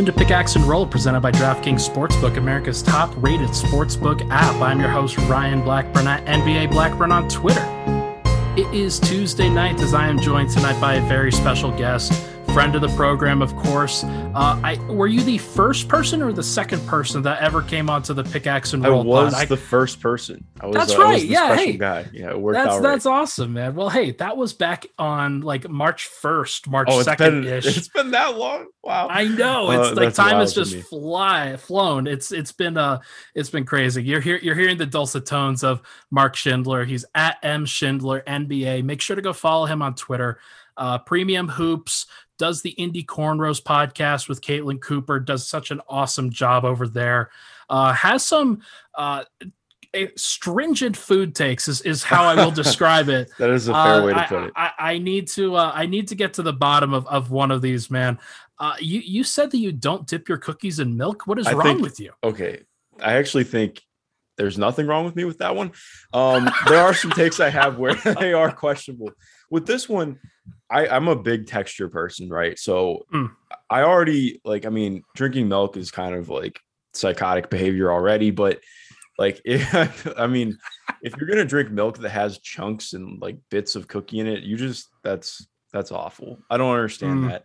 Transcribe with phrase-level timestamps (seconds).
[0.00, 4.54] into Pickaxe and Roll, presented by DraftKings Sportsbook, America's top rated sportsbook app.
[4.62, 7.62] I'm your host, Ryan Blackburn at NBA Blackburn on Twitter.
[8.56, 12.74] It is Tuesday night as I am joined tonight by a very special guest friend
[12.74, 14.02] of the program, of course.
[14.02, 18.12] Uh, I were you the first person or the second person that ever came onto
[18.12, 19.02] the pickaxe and roll?
[19.02, 19.48] I was pod?
[19.48, 20.44] the I, first person.
[20.60, 21.24] I was, that's uh, right.
[21.24, 22.06] yeah, hey, guy.
[22.12, 22.82] Yeah, it worked that's, out.
[22.82, 23.12] That's right.
[23.12, 23.76] awesome, man.
[23.76, 27.76] Well, hey, that was back on like March first, March second ish.
[27.76, 28.66] It's been that long.
[28.82, 29.08] Wow.
[29.08, 29.70] I know.
[29.70, 32.06] It's uh, like time has just fly flown.
[32.06, 33.00] It's it's been uh
[33.34, 34.02] it's been crazy.
[34.02, 34.40] You're here.
[34.42, 36.84] You're hearing the dulcet tones of Mark Schindler.
[36.84, 38.82] He's at M Schindler NBA.
[38.82, 40.40] Make sure to go follow him on Twitter.
[40.76, 42.06] Uh, premium hoops
[42.40, 47.30] does the Indy Cornrows podcast with Caitlin Cooper, does such an awesome job over there.
[47.68, 48.62] Uh, has some
[48.94, 49.24] uh,
[50.16, 53.30] stringent food takes is, is how I will describe it.
[53.38, 54.52] that is a fair uh, way to put it.
[54.56, 57.30] I, I, I need to uh, I need to get to the bottom of, of
[57.30, 58.18] one of these, man.
[58.58, 61.26] Uh, you you said that you don't dip your cookies in milk.
[61.26, 62.12] What is I wrong think, with you?
[62.24, 62.62] Okay,
[63.02, 63.82] I actually think
[64.38, 65.72] there's nothing wrong with me with that one.
[66.14, 69.10] Um, there are some takes I have where they are questionable.
[69.50, 70.18] With this one,
[70.70, 72.58] I, I'm a big texture person, right?
[72.58, 73.30] So mm.
[73.68, 76.60] I already like, I mean, drinking milk is kind of like
[76.94, 78.60] psychotic behavior already, but
[79.18, 80.58] like, if, I mean,
[81.02, 84.42] if you're gonna drink milk that has chunks and like bits of cookie in it,
[84.42, 86.38] you just that's that's awful.
[86.50, 87.28] I don't understand mm.
[87.30, 87.44] that.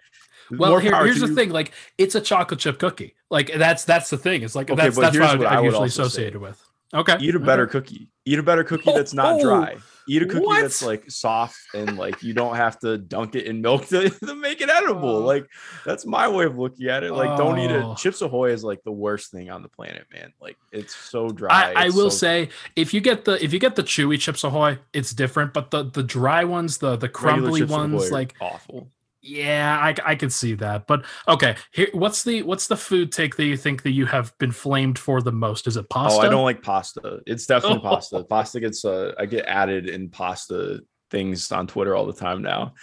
[0.52, 1.36] Well, here, here's the you.
[1.36, 3.16] thing: like, it's a chocolate chip cookie.
[3.30, 4.44] Like, that's that's the thing.
[4.44, 6.64] It's like okay, that's that's what, what I, I usually associated with.
[6.96, 7.18] Okay.
[7.20, 7.72] Eat a better okay.
[7.72, 8.10] cookie.
[8.26, 9.78] Eat a better cookie that's not oh, dry.
[10.08, 10.62] Eat a cookie what?
[10.62, 14.36] that's like soft and like you don't have to dunk it in milk to, to
[14.36, 15.18] make it edible.
[15.18, 15.20] Oh.
[15.20, 15.48] Like
[15.86, 17.12] that's my way of looking at it.
[17.12, 17.38] Like oh.
[17.38, 17.84] don't eat it.
[17.84, 17.96] Oh.
[17.96, 20.32] Chips Ahoy is like the worst thing on the planet, man.
[20.40, 21.74] Like it's so dry.
[21.74, 24.44] I, I will so say if you get the if you get the chewy Chips
[24.44, 25.54] Ahoy, it's different.
[25.54, 28.92] But the the dry ones, the the crumbly ones, like awful.
[29.26, 30.86] Yeah, I, I can see that.
[30.86, 34.38] But okay, here what's the what's the food take that you think that you have
[34.38, 35.66] been flamed for the most?
[35.66, 36.22] Is it pasta?
[36.22, 37.22] Oh, I don't like pasta.
[37.26, 37.90] It's definitely oh.
[37.90, 38.24] pasta.
[38.24, 42.74] Pasta gets uh I get added in pasta things on Twitter all the time now.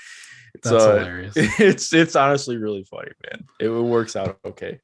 [0.54, 1.34] It's That's uh, hilarious.
[1.60, 3.44] It's it's honestly really funny, man.
[3.60, 4.80] It works out okay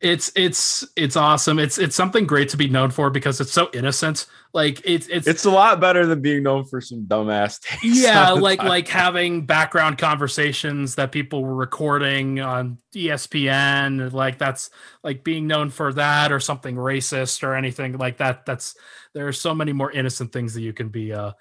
[0.00, 1.58] it's it's it's awesome.
[1.58, 4.26] It's it's something great to be known for because it's so innocent.
[4.52, 7.82] Like it's it's it's a lot better than being known for some dumbass takes.
[7.84, 8.68] Yeah, like time.
[8.68, 14.12] like having background conversations that people were recording on ESPN.
[14.12, 14.70] Like that's
[15.02, 18.46] like being known for that or something racist or anything like that.
[18.46, 18.76] That's
[19.14, 21.32] there are so many more innocent things that you can be uh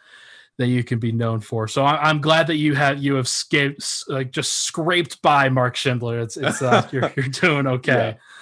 [0.57, 1.67] that you can be known for.
[1.67, 5.75] So I, am glad that you have you have scaped like just scraped by Mark
[5.75, 6.19] Schindler.
[6.19, 8.15] It's it's uh, you're you're doing okay.
[8.15, 8.32] Yeah.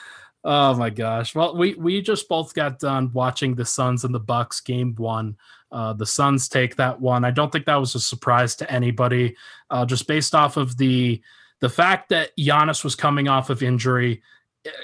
[0.44, 1.36] Oh my gosh.
[1.36, 5.38] Well, we we just both got done watching the Suns and the Bucks game one.
[5.72, 7.24] Uh, the Suns take that one.
[7.24, 9.36] I don't think that was a surprise to anybody,
[9.70, 11.22] uh, just based off of the
[11.60, 14.24] the fact that Giannis was coming off of injury.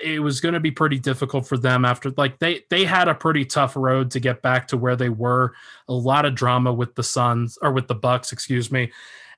[0.03, 3.15] It was going to be pretty difficult for them after like they they had a
[3.15, 5.55] pretty tough road to get back to where they were.
[5.87, 8.91] A lot of drama with the Suns or with the Bucks, excuse me.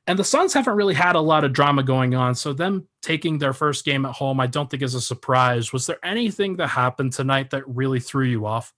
[0.09, 2.33] And the Suns haven't really had a lot of drama going on.
[2.33, 5.71] So them taking their first game at home, I don't think is a surprise.
[5.71, 8.73] Was there anything that happened tonight that really threw you off?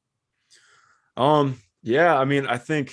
[1.15, 2.91] Um, yeah, I mean, I think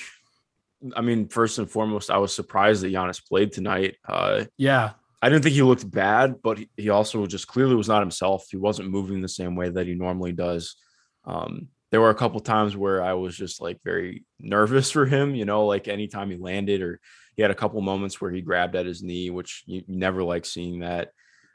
[0.94, 3.97] I mean, first and foremost, I was surprised that Giannis played tonight.
[4.06, 4.93] Uh yeah.
[5.20, 8.47] I didn't think he looked bad, but he also just clearly was not himself.
[8.53, 10.76] He wasn't moving the same way that he normally does.
[11.25, 15.34] Um, there were a couple times where I was just like very nervous for him,
[15.34, 17.00] you know, like anytime he landed or
[17.38, 20.25] he had a couple moments where he grabbed at his knee, which you, you never
[20.25, 21.12] like seeing that.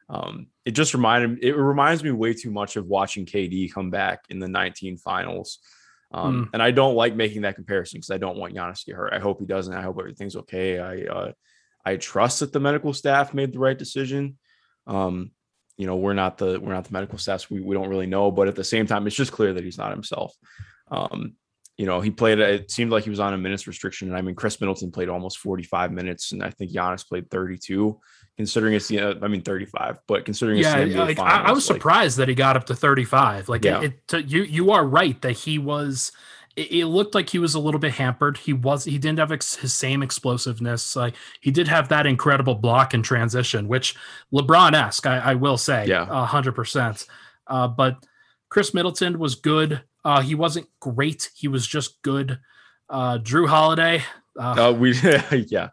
[0.08, 4.22] Um, it just reminded it reminds me way too much of watching KD come back
[4.30, 5.60] in the 19 finals.
[6.14, 6.50] Um, mm.
[6.54, 9.12] And I don't like making that comparison because I don't want Giannis to get hurt.
[9.12, 9.74] I hope he doesn't.
[9.74, 10.80] I hope everything's okay.
[10.80, 11.32] I uh,
[11.84, 14.38] I trust that the medical staff made the right decision.
[14.88, 15.32] Um,
[15.76, 17.52] you know, we're not the we're not the medical staff.
[17.52, 19.78] We we don't really know, but at the same time, it's just clear that he's
[19.78, 20.34] not himself.
[20.90, 21.36] Um,
[21.78, 24.08] you know, he played, it seemed like he was on a minutes restriction.
[24.08, 28.00] And I mean, Khris Middleton played almost 45 minutes, and I think Giannis played 32,
[28.38, 31.78] considering it's the, I mean, 35, but considering yeah, like, finals, I, I, was like,
[31.78, 33.50] surprised that he got up to 35.
[33.50, 33.82] Like, yeah.
[33.82, 36.12] it, it, you, you are right that he was,
[36.56, 38.38] it, it, looked like he was a little bit hampered.
[38.38, 40.96] He was, he didn't have ex, his same explosiveness.
[40.96, 43.96] Like, he did have that incredible block and transition, which
[44.32, 47.08] LeBron esque, I, I, will say, yeah, 100%.
[47.48, 48.06] Uh, but
[48.50, 49.82] Khris Middleton was good.
[50.06, 51.30] Uh, he wasn't great.
[51.36, 52.40] He was just good.
[52.90, 54.04] Uh, Jrue Holiday.
[54.40, 54.94] Uh, uh we
[55.48, 55.70] yeah.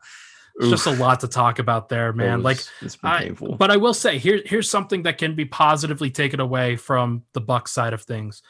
[0.60, 2.42] It's just a lot to talk about there, man.
[2.42, 6.38] Was, like, I, but I will say here, here's something that can be positively taken
[6.38, 8.42] away from the Bucks side of things.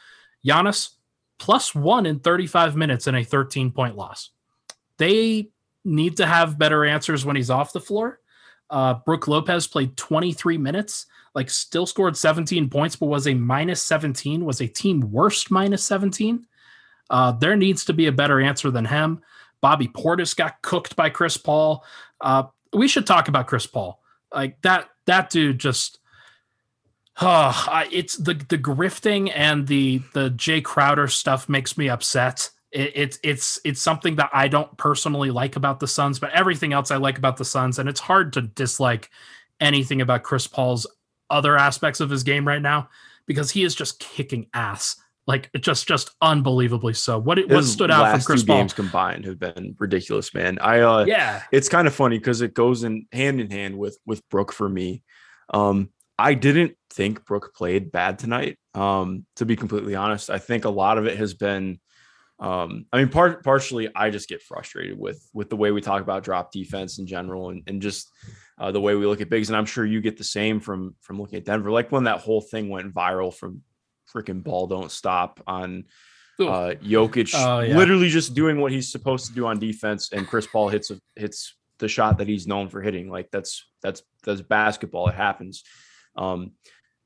[0.45, 0.89] Giannis
[1.39, 4.31] plus one in 35 minutes in a 13 point loss.
[4.97, 5.49] They
[5.85, 8.19] need to have better answers when he's off the floor.
[8.69, 13.81] Uh, Brook Lopez played 23 minutes, like still scored 17 points, but was a minus
[13.81, 16.45] 17, was a team worst minus 17.
[17.09, 19.21] Uh, there needs to be a better answer than him.
[19.61, 21.83] Bobby Portis got cooked by Chris Paul.
[22.19, 22.43] Uh,
[22.73, 24.01] we should talk about Chris Paul.
[24.33, 25.99] Like that, that dude just
[27.19, 32.49] Oh, it's the the grifting and the the Jae Crowder stuff makes me upset.
[32.71, 36.73] It, it's it's it's something that I don't personally like about the Suns, but everything
[36.73, 39.11] else I like about the Suns, and it's hard to dislike
[39.59, 40.87] anything about Chris Paul's
[41.31, 42.89] other aspects of his game right now
[43.25, 44.95] because he is just kicking ass,
[45.25, 47.17] like just just unbelievably so.
[47.17, 48.57] What it, what stood out from Chris two Paul?
[48.57, 50.59] games combined have been ridiculous, man.
[50.59, 53.97] I uh, yeah, it's kind of funny because it goes in hand in hand with
[54.05, 55.03] with Brook for me.
[55.53, 55.89] Um,
[56.19, 58.57] I didn't think Brook played bad tonight.
[58.75, 61.79] Um, to be completely honest, I think a lot of it has been.
[62.41, 66.01] Um, I mean, part partially, I just get frustrated with with the way we talk
[66.01, 68.11] about drop defense in general, and and just
[68.57, 69.49] uh, the way we look at bigs.
[69.49, 71.71] And I'm sure you get the same from from looking at Denver.
[71.71, 73.61] Like when that whole thing went viral from
[74.11, 75.85] freaking ball don't stop on
[76.39, 77.77] uh, Jokic, oh, yeah.
[77.77, 81.55] literally just doing what he's supposed to do on defense, and Chris Paul hits hits
[81.77, 83.09] the shot that he's known for hitting.
[83.09, 85.09] Like that's that's that's basketball.
[85.09, 85.63] It happens.
[86.15, 86.53] Um,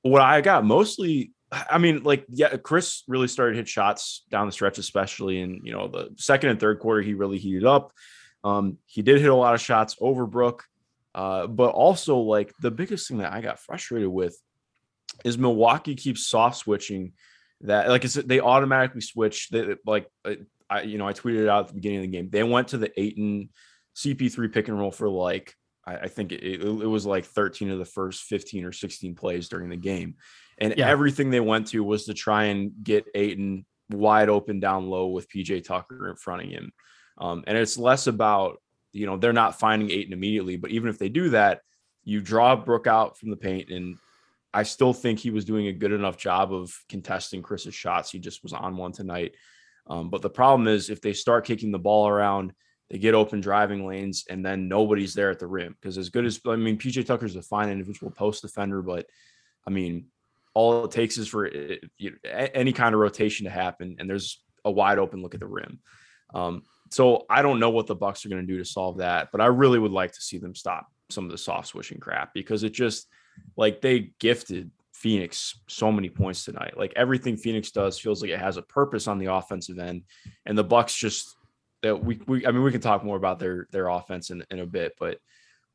[0.01, 4.51] what I got mostly, I mean, like, yeah, Chris really started hit shots down the
[4.51, 7.91] stretch, especially in, you know, the second and third quarter, he really heated up.
[8.43, 10.63] Um, he did hit a lot of shots over Brook.
[11.15, 14.37] Uh, but also like the biggest thing that I got frustrated with
[15.23, 17.13] is Milwaukee keeps soft switching
[17.61, 20.09] that like it's they automatically switch they, like
[20.69, 22.67] I you know I tweeted it out at the beginning of the game they went
[22.69, 23.47] to the Ayton
[23.95, 25.53] CP3 pick and roll for like
[25.87, 29.15] I, I think it, it, it, was like 13 of the first 15 or 16
[29.15, 30.15] plays during the game.
[30.57, 30.87] And yeah.
[30.87, 35.29] everything they went to was to try and get Ayton wide open down low with
[35.29, 36.71] PJ Tucker in front of him.
[37.17, 38.61] Um, and it's less about,
[38.91, 41.61] you know, they're not finding Ayton immediately, but even if they do that,
[42.03, 43.69] you draw Brook out from the paint.
[43.69, 43.97] And
[44.53, 48.11] I still think he was doing a good enough job of contesting Chris's shots.
[48.11, 49.35] He just was on one tonight.
[49.87, 52.53] Um, but the problem is if they start kicking the ball around,
[52.89, 55.75] they get open driving lanes, and then nobody's there at the rim.
[55.79, 59.07] Because as good as I mean, PJ Tucker's a fine individual post defender, but
[59.65, 60.05] I mean,
[60.55, 64.09] all it takes is for eh, you know, any kind of rotation to happen, and
[64.09, 65.79] there's a wide open look at the rim.
[66.33, 69.29] Um, so I don't know what the Bucks are going to do to solve that,
[69.31, 72.33] but I really would like to see them stop some of the soft switching crap
[72.33, 73.07] because it just
[73.57, 76.77] like they gifted Phoenix so many points tonight.
[76.77, 80.03] Like everything Phoenix does feels like it has a purpose on the offensive end,
[80.45, 81.35] and the Bucks just
[81.83, 84.59] that we, we I mean we can talk more about their their offense in, in
[84.59, 85.19] a bit, but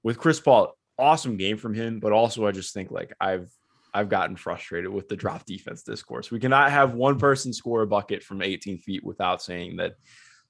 [0.03, 3.51] with Chris Paul, awesome game from him, but also I just think like I've
[3.93, 6.31] I've gotten frustrated with the drop defense discourse.
[6.31, 9.97] We cannot have one person score a bucket from 18 feet without saying that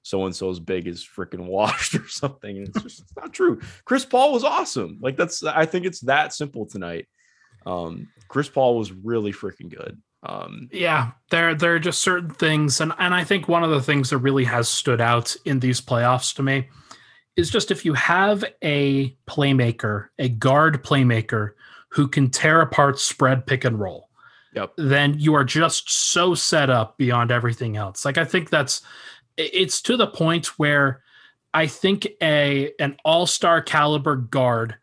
[0.02, 2.56] so and so's big is freaking washed or something.
[2.56, 3.60] And it's just it's not true.
[3.84, 4.98] Chris Paul was awesome.
[5.00, 7.06] Like that's I think it's that simple tonight.
[7.66, 10.00] Um, Chris Paul was really freaking good.
[10.22, 13.82] Um, yeah, there there are just certain things, and and I think one of the
[13.82, 16.68] things that really has stood out in these playoffs to me
[17.36, 21.52] is just if you have a playmaker, a guard playmaker
[21.90, 24.08] who can tear apart spread pick and roll,
[24.54, 24.72] yep.
[24.76, 28.04] then you are just so set up beyond everything else.
[28.04, 28.82] Like I think that's
[29.36, 31.02] it's to the point where
[31.52, 34.76] I think a an all-star caliber guard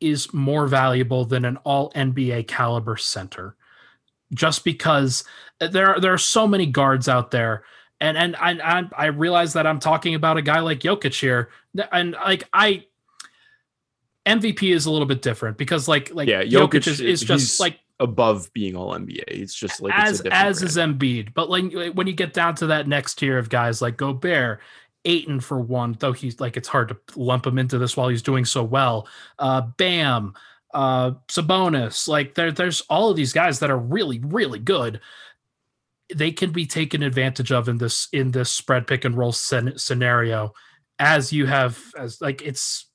[0.00, 3.56] is more valuable than an all NBA caliber center
[4.34, 5.24] just because
[5.60, 7.64] uh, there are, there are so many guards out there.
[8.00, 11.50] And and I, I realize that I'm talking about a guy like Jokic here,
[11.92, 12.86] and like I
[14.26, 17.58] MVP is a little bit different because like like yeah, Jokic, Jokic is, is just
[17.58, 19.24] like above being all NBA.
[19.26, 22.86] It's just like as as is Embiid, but like when you get down to that
[22.86, 24.60] next tier of guys like Gobert,
[25.04, 28.22] Ayton for one, though he's like it's hard to lump him into this while he's
[28.22, 29.08] doing so well.
[29.38, 30.34] Uh, Bam,
[30.72, 35.00] uh, Sabonis, like there, there's all of these guys that are really, really good.
[36.14, 39.78] They can be taken advantage of in this in this spread pick and roll sen-
[39.78, 40.52] scenario,
[40.98, 42.86] as you have as like it's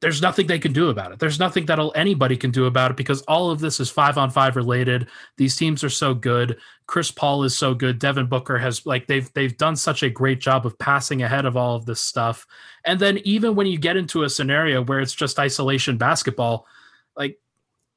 [0.00, 1.18] there's nothing they can do about it.
[1.18, 4.30] There's nothing that anybody can do about it because all of this is five on
[4.30, 5.08] five related.
[5.36, 6.58] These teams are so good.
[6.86, 7.98] Chris Paul is so good.
[7.98, 11.56] Devin Booker has like they've they've done such a great job of passing ahead of
[11.56, 12.46] all of this stuff.
[12.86, 16.66] And then even when you get into a scenario where it's just isolation basketball,
[17.14, 17.38] like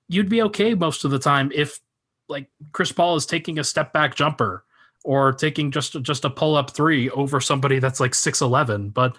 [0.10, 1.80] you'd be okay most of the time if
[2.28, 4.66] like Chris Paul is taking a step back jumper
[5.06, 9.18] or taking just just a pull up three over somebody that's like 6'11 but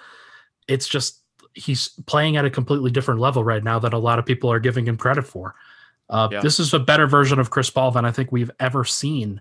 [0.67, 1.24] it's just
[1.55, 4.61] he's playing at a completely different level right now that a lot of people are
[4.61, 5.55] giving him credit for
[6.11, 6.41] uh, yeah.
[6.41, 9.41] this is a better version of Chris Paul than I think we've ever seen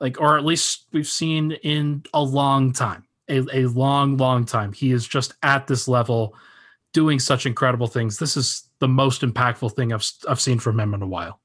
[0.00, 4.72] like or at least we've seen in a long time a, a long long time
[4.72, 6.34] he is just at this level
[6.92, 10.94] doing such incredible things this is the most impactful thing I've I've seen from him
[10.94, 11.40] in a while.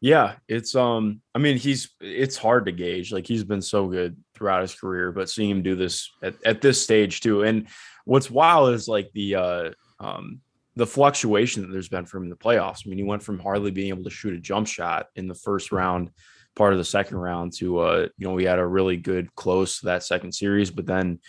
[0.00, 3.12] Yeah, it's um I mean he's it's hard to gauge.
[3.12, 6.60] Like he's been so good throughout his career, but seeing him do this at, at
[6.60, 7.42] this stage too.
[7.42, 7.68] And
[8.04, 9.70] what's wild is like the uh
[10.00, 10.40] um
[10.76, 12.82] the fluctuation that there's been from the playoffs.
[12.84, 15.34] I mean, he went from hardly being able to shoot a jump shot in the
[15.34, 16.10] first round,
[16.56, 19.78] part of the second round, to uh, you know, we had a really good close
[19.80, 21.20] to that second series, but then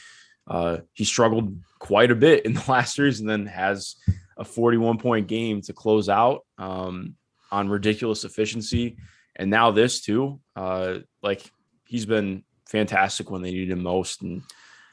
[0.48, 3.96] uh he struggled quite a bit in the last series and then has
[4.38, 7.16] a 41 point game to close out um
[7.52, 8.98] on ridiculous efficiency.
[9.36, 10.40] And now this too.
[10.56, 11.50] Uh like
[11.86, 14.22] he's been fantastic when they needed him most.
[14.22, 14.44] And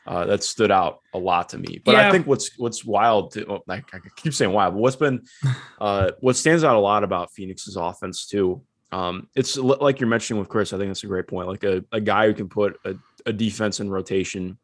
[0.07, 1.81] uh, that stood out a lot to me.
[1.85, 2.09] But yeah.
[2.09, 5.25] I think what's what's wild, to, oh, like I keep saying wild, but what's been
[5.81, 8.63] uh, what stands out a lot about Phoenix's offense too.
[8.91, 10.73] Um, it's like you're mentioning with Chris.
[10.73, 11.49] I think that's a great point.
[11.49, 12.95] Like a, a guy who can put a,
[13.25, 14.59] a defense in rotation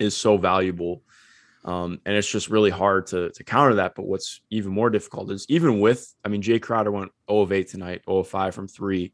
[0.00, 1.02] is so valuable.
[1.64, 3.94] Um, and it's just really hard to, to counter that.
[3.94, 7.52] But what's even more difficult is even with, I mean, Jae Crowder went 0 of
[7.52, 9.12] 8 tonight, 0 of 5 from three.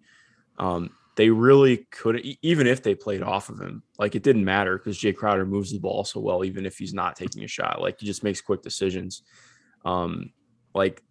[0.58, 4.78] Um, they really couldn't, even if they played off of him, like it didn't matter
[4.78, 7.82] because Jae Crowder moves the ball so well, even if he's not taking a shot.
[7.82, 9.22] Like he just makes quick decisions.
[9.84, 10.32] Um,
[10.74, 11.02] like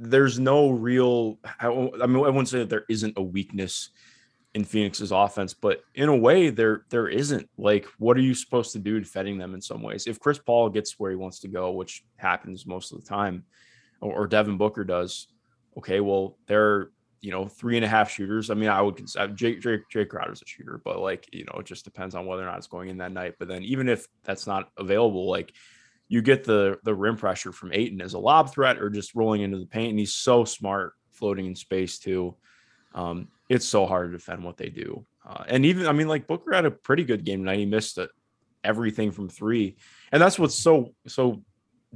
[0.00, 3.90] there's no real, I, I mean, I wouldn't say that there isn't a weakness
[4.54, 7.48] in Phoenix's offense, but in a way, there there isn't.
[7.56, 10.08] Like, what are you supposed to do defending them in some ways?
[10.08, 13.44] If Chris Paul gets where he wants to go, which happens most of the time,
[14.00, 15.28] or, or Devin Booker does,
[15.78, 18.50] okay, well, they're you know, three and a half shooters.
[18.50, 21.58] I mean, I would consider Jake, Jake, Jake Crowder's a shooter, but like, you know,
[21.60, 23.34] it just depends on whether or not it's going in that night.
[23.38, 25.52] But then even if that's not available, like
[26.08, 29.42] you get the the rim pressure from Ayton as a lob threat or just rolling
[29.42, 29.90] into the paint.
[29.90, 32.36] And he's so smart floating in space too.
[32.94, 35.04] Um, it's so hard to defend what they do.
[35.26, 37.58] Uh, and even, I mean, like Booker had a pretty good game tonight.
[37.58, 38.10] He missed it,
[38.62, 39.76] everything from three.
[40.12, 41.42] And that's what's so, so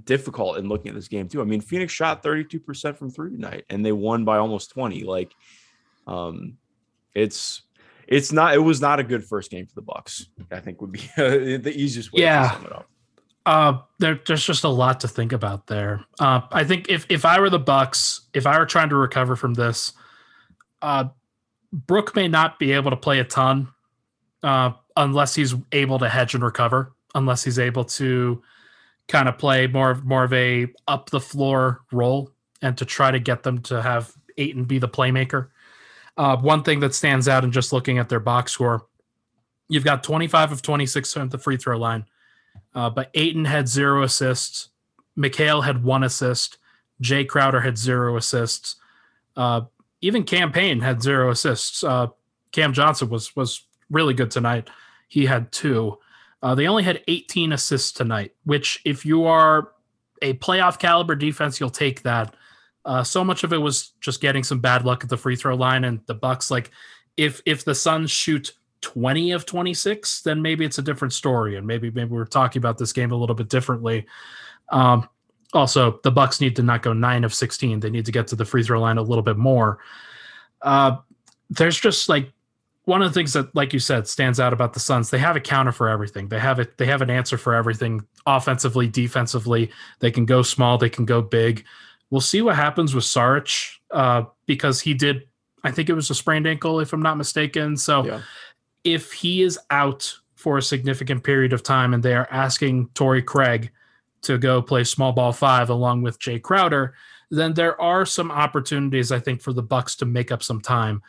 [0.05, 1.41] difficult in looking at this game too.
[1.41, 5.05] I mean, Phoenix shot 32% from three tonight and they won by almost 20.
[5.05, 5.33] Like
[6.07, 6.57] um
[7.15, 7.63] it's
[8.07, 10.27] it's not it was not a good first game for the Bucks.
[10.51, 12.49] I think would be the easiest way yeah.
[12.49, 12.89] to sum it up.
[13.47, 16.05] Uh there, there's just a lot to think about there.
[16.19, 19.37] Uh I think if if I were the Bucks, if I were trying to recover
[19.37, 19.93] from this,
[20.83, 21.05] uh
[21.73, 23.69] Brook may not be able to play a ton
[24.43, 28.43] uh unless he's able to hedge and recover, unless he's able to
[29.11, 32.31] kind of play more of more of a up the floor role
[32.63, 35.49] and to try to get them to have Ayton be the playmaker.
[36.17, 38.87] Uh, one thing that stands out in just looking at their box score,
[39.69, 42.05] you've got 25 of 26 at the free throw line,
[42.75, 44.69] uh, but Ayton had zero assists.
[45.19, 46.59] Mikal had one assist.
[47.03, 48.77] Jae Crowder had zero assists.
[49.37, 49.63] Uh,
[50.01, 51.83] even Cam Payne had zero assists.
[51.83, 52.09] Uh,
[52.53, 54.69] Cam Johnson was was really good tonight.
[55.09, 55.99] He had two.
[56.43, 59.73] Uh, they only had 18 assists tonight, which, if you are
[60.23, 62.35] a playoff caliber defense, you'll take that.
[62.85, 65.55] Uh, so much of it was just getting some bad luck at the free throw
[65.55, 66.51] line, and the Bucks.
[66.51, 66.71] Like,
[67.17, 71.67] if if the Suns shoot 20 of 26, then maybe it's a different story, and
[71.67, 74.07] maybe maybe we're talking about this game a little bit differently.
[74.71, 75.09] Um,
[75.53, 77.81] also, the Bucks need to not go nine of 16.
[77.81, 79.79] They need to get to the free throw line a little bit more.
[80.63, 80.99] Uh,
[81.51, 82.33] there's just like
[82.91, 85.37] one of the things that, like you said, stands out about the Suns, they have
[85.37, 86.27] a counter for everything.
[86.27, 86.77] They have it.
[86.77, 89.71] They have an answer for everything, offensively, defensively.
[90.01, 90.77] They can go small.
[90.77, 91.65] They can go big.
[92.11, 95.29] We'll see what happens with Saric uh, because he did.
[95.63, 97.77] I think it was a sprained ankle, if I'm not mistaken.
[97.77, 98.23] So, yeah.
[98.83, 103.23] if he is out for a significant period of time, and they are asking Torrey
[103.23, 103.71] Craig
[104.23, 106.95] to go play small ball five along with Jae Crowder,
[107.31, 111.03] then there are some opportunities I think for the Bucks to make up some time.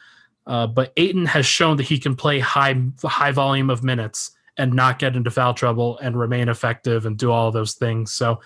[0.47, 4.73] Uh, but Ayton has shown that he can play high high volume of minutes and
[4.73, 8.11] not get into foul trouble and remain effective and do all those things.
[8.11, 8.41] So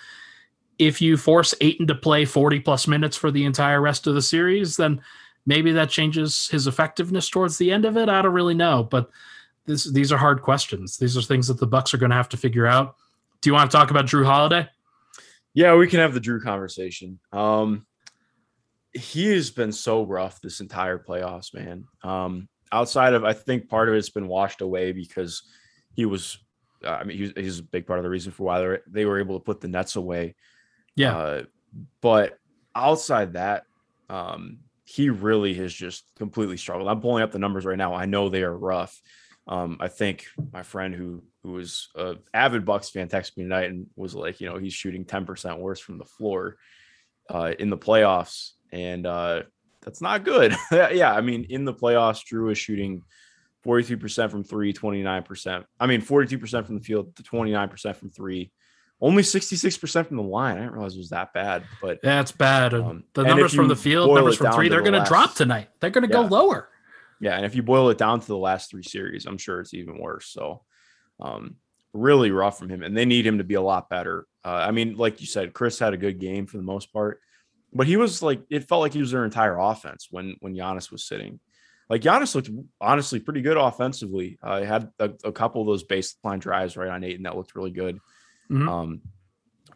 [0.78, 4.22] if you force Ayton to play 40 plus minutes for the entire rest of the
[4.22, 5.02] series, then
[5.46, 8.10] maybe that changes his effectiveness towards the end of it.
[8.10, 9.10] I don't really know, but
[9.66, 10.98] this, these are hard questions.
[10.98, 12.96] These are things that the Bucks are going to have to figure out.
[13.42, 14.68] Do you want to talk about Jrue Holiday?
[15.54, 17.20] Yeah, we can have the Jrue conversation.
[17.32, 17.86] Um,
[18.96, 21.86] he has been so rough this entire playoffs, man.
[22.04, 25.44] Um, outside of, I think part of it's been washed away because
[25.94, 26.38] he was,
[26.84, 29.06] uh, I mean, he he's a big part of the reason for why they they
[29.06, 30.36] were able to put the Nets away.
[30.96, 31.18] Yeah.
[31.18, 31.44] Uh,
[32.02, 32.40] but
[32.74, 33.64] outside that,
[34.10, 36.88] um, he really has just completely struggled.
[36.88, 37.94] I'm pulling up the numbers right now.
[37.94, 39.02] I know they are rough.
[39.48, 43.70] Um, I think my friend who who was a avid Bucks fan texted me tonight
[43.70, 46.58] and was like, you know, he's shooting 10% worse from the floor
[47.30, 49.44] uh, in the playoffs and uh,
[49.82, 50.56] that's not good.
[50.72, 53.02] yeah, I mean, in the playoffs, Jrue is shooting
[53.66, 55.64] 43% from three, 29%.
[55.80, 58.52] I mean, 42% from the field to 29% from three,
[59.00, 60.58] only 66% from the line.
[60.58, 62.74] I didn't realize it was that bad, but yeah, it's bad.
[62.74, 65.70] Um, the numbers from the field, numbers from three, they're going to drop tonight.
[65.80, 66.24] They're going to yeah.
[66.24, 66.70] go lower.
[67.22, 69.74] Yeah, and if you boil it down to the last three series, I'm sure it's
[69.74, 70.28] even worse.
[70.28, 70.64] So,
[71.22, 71.56] um,
[71.94, 74.28] really rough from him, and they need him to be a lot better.
[74.44, 77.22] Uh, I mean, like you said, Khris had a good game for the most part,
[77.76, 80.92] but he was like, it felt like he was their entire offense when when Giannis
[80.92, 81.40] was sitting.
[81.90, 82.50] Like Giannis looked
[82.82, 84.40] honestly pretty good offensively.
[84.42, 87.36] I uh, had a, a, couple of those baseline drives right on eight, and that
[87.36, 88.00] looked really good.
[88.50, 88.70] Mm-hmm.
[88.70, 89.02] Um,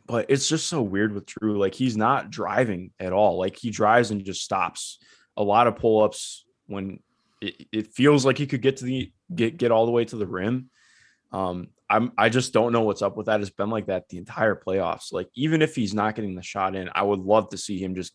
[0.07, 1.59] but it's just so weird with Jrue.
[1.59, 3.37] Like he's not driving at all.
[3.37, 4.97] Like he drives and just stops.
[5.37, 6.99] A lot of pull ups when
[7.41, 10.15] it, it feels like he could get to the get get all the way to
[10.15, 10.71] the rim.
[11.31, 13.41] Um, I'm I just don't know what's up with that.
[13.41, 15.11] It's been like that the entire playoffs.
[15.11, 17.95] Like even if he's not getting the shot in, I would love to see him
[17.95, 18.13] just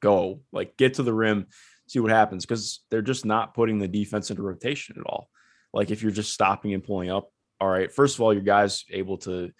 [0.00, 1.46] go like get to the rim,
[1.88, 5.28] see what happens because they're just not putting the defense into rotation at all.
[5.72, 7.30] Like if you're just stopping and pulling up,
[7.60, 7.92] all right.
[7.92, 9.50] First of all, your guys able to,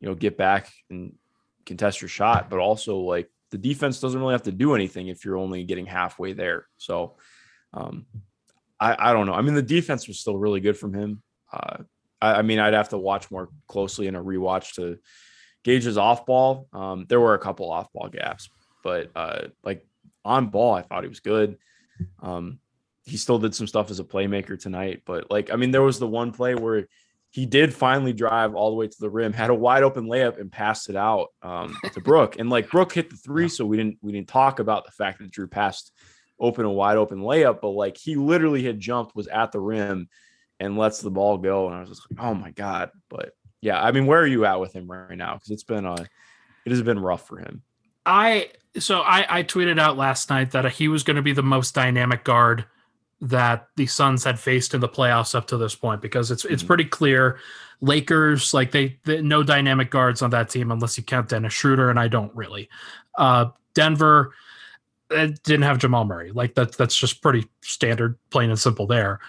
[0.00, 1.14] you know, get back and
[1.64, 5.24] contest your shot, but also like the defense doesn't really have to do anything if
[5.24, 6.66] you're only getting halfway there.
[6.76, 7.16] So
[7.72, 8.06] um,
[8.78, 9.34] I, I don't know.
[9.34, 11.22] I mean, the defense was still really good from him.
[11.52, 11.84] Uh,
[12.24, 14.98] I, I, mean, I'd have to watch more closely in a rewatch to
[15.62, 16.68] gauge his off ball.
[16.72, 18.48] Um, there were a couple off ball gaps,
[18.82, 19.86] but uh, like
[20.24, 21.58] on ball, I thought he was good.
[22.20, 22.58] Um,
[23.04, 25.98] he still did some stuff as a playmaker tonight, but like, I mean, there was
[25.98, 26.88] the one play where
[27.30, 30.40] he did finally drive all the way to the rim, had a wide open layup
[30.40, 32.38] and passed it out um, to Brook.
[32.38, 35.18] And like Brook hit the three, so we didn't we didn't talk about the fact
[35.18, 35.92] that Jrue passed
[36.38, 40.08] open a wide open layup, but like he literally had jumped, was at the rim,
[40.60, 41.66] and lets the ball go.
[41.66, 42.90] And I was just like, oh my god.
[43.08, 45.34] But yeah, I mean, where are you at with him right now?
[45.34, 47.62] Because it's been a, it has been rough for him.
[48.06, 51.42] I so I I tweeted out last night that he was going to be the
[51.42, 52.66] most dynamic guard
[53.20, 56.62] that the Suns had faced in the playoffs up to this point because it's it's
[56.62, 56.66] mm-hmm.
[56.66, 57.38] pretty clear
[57.80, 61.90] Lakers like they, they, no dynamic guards on that team unless you count Dennis Schroeder
[61.90, 62.68] and I don't really.
[63.16, 64.32] Uh, Denver
[65.08, 66.32] didn't have Jamal Murray.
[66.32, 69.20] Like that's that's just pretty standard, plain and simple there.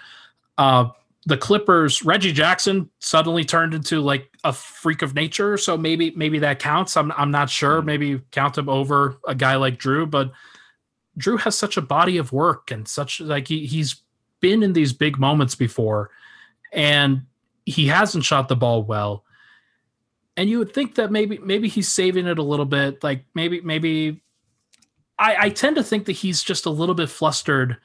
[0.58, 0.90] Uh,
[1.26, 5.58] the Clippers, Reggie Jackson suddenly turned into like a freak of nature.
[5.58, 6.96] So maybe maybe that counts.
[6.96, 7.80] I'm I'm not sure.
[7.80, 7.86] Hmm.
[7.86, 10.32] Maybe count him over a guy like Jrue, but
[11.18, 14.02] Jrue has such a body of work and such like he he's
[14.40, 16.10] been in these big moments before,
[16.72, 17.22] and
[17.64, 19.24] he hasn't shot the ball well.
[20.36, 23.02] And you would think that maybe maybe he's saving it a little bit.
[23.02, 24.22] Like maybe maybe
[25.18, 27.78] I, I tend to think that he's just a little bit flustered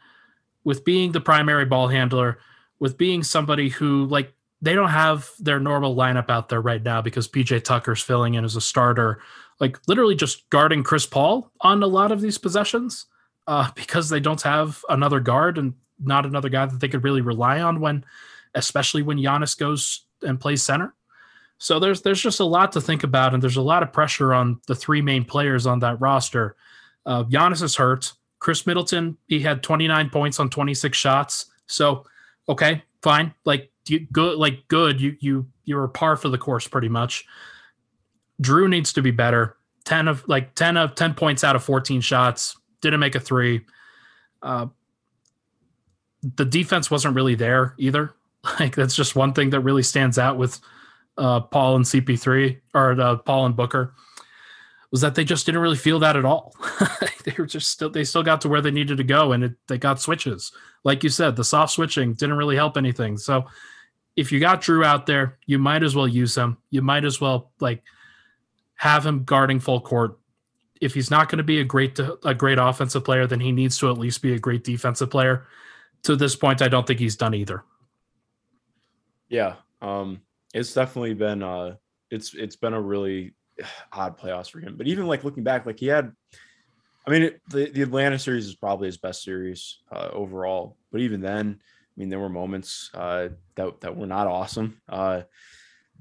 [0.63, 2.38] with being the primary ball handler,
[2.82, 7.02] with being somebody who like they don't have their normal lineup out there right now
[7.02, 9.22] because PJ Tucker's filling in as a starter,
[9.62, 13.06] like literally just guarding Chris Paul on a lot of these possessions
[13.48, 17.22] uh, because they don't have another guard and not another guy that they could really
[17.22, 18.04] rely on when,
[18.56, 20.94] especially when Giannis goes and plays center.
[21.58, 24.34] So there's there's just a lot to think about, and there's a lot of pressure
[24.34, 26.58] on the three main players on that roster
[27.06, 28.13] uh, Giannis is hurt.
[28.39, 31.46] Khris Middleton, he had 29 points on 26 shots.
[31.67, 32.06] So,
[32.52, 33.34] okay, fine.
[33.46, 35.02] Like you good, like good.
[35.02, 37.26] You you you were par for the course pretty much.
[38.42, 39.58] Jrue needs to be better.
[39.86, 42.58] 10 of like 10 of 10 points out of 14 shots.
[42.82, 43.66] Didn't make a three.
[44.42, 44.68] Uh,
[46.36, 48.14] the defense wasn't really there either.
[48.60, 50.60] Like that's just one thing that really stands out with
[51.16, 53.94] uh, Paul and CP3 or uh, Paul and Booker
[54.92, 56.56] was that they just didn't really feel that at all.
[57.24, 59.54] they were just still they still got to where they needed to go, and it,
[59.68, 60.52] they got switches.
[60.84, 63.17] Like you said, the soft switching didn't really help anything.
[63.17, 63.46] So
[64.15, 66.58] if you got Jrue out there, you might as well use him.
[66.70, 67.84] You might as well like
[68.76, 70.17] have him guarding full court.
[70.82, 73.78] If he's not going to be a great a great offensive player, then he needs
[73.80, 75.48] to at least be a great defensive player.
[76.04, 77.63] To this point, I don't think he's done either.
[79.30, 80.22] Yeah, um,
[80.54, 81.76] it's definitely been uh,
[82.10, 83.34] it's it's been a really
[83.94, 84.76] odd playoffs for him.
[84.78, 86.12] But even like looking back, like he had,
[87.06, 90.78] I mean, it, the the Atlanta series is probably his best series uh, overall.
[90.92, 94.82] But even then, I mean, there were moments uh, that that were not awesome.
[94.88, 95.22] Uh,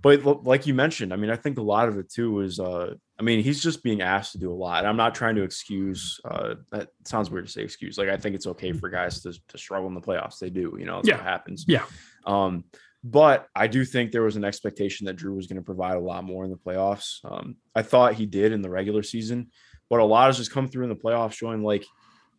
[0.03, 2.95] but like you mentioned, I mean, I think a lot of it too was, uh,
[3.19, 4.87] I mean, he's just being asked to do a lot.
[4.87, 6.19] I'm not trying to excuse.
[6.25, 7.99] Uh, that sounds weird to say excuse.
[7.99, 10.39] Like I think it's okay for guys to to struggle in the playoffs.
[10.39, 11.17] They do, you know, that's yeah.
[11.17, 11.65] what happens.
[11.69, 11.85] Yeah.
[12.25, 12.65] Um,
[13.03, 16.01] but I do think there was an expectation that Jrue was going to provide a
[16.01, 17.19] lot more in the playoffs.
[17.25, 19.51] Um, I thought he did in the regular season,
[19.91, 21.85] but a lot has just come through in the playoffs showing like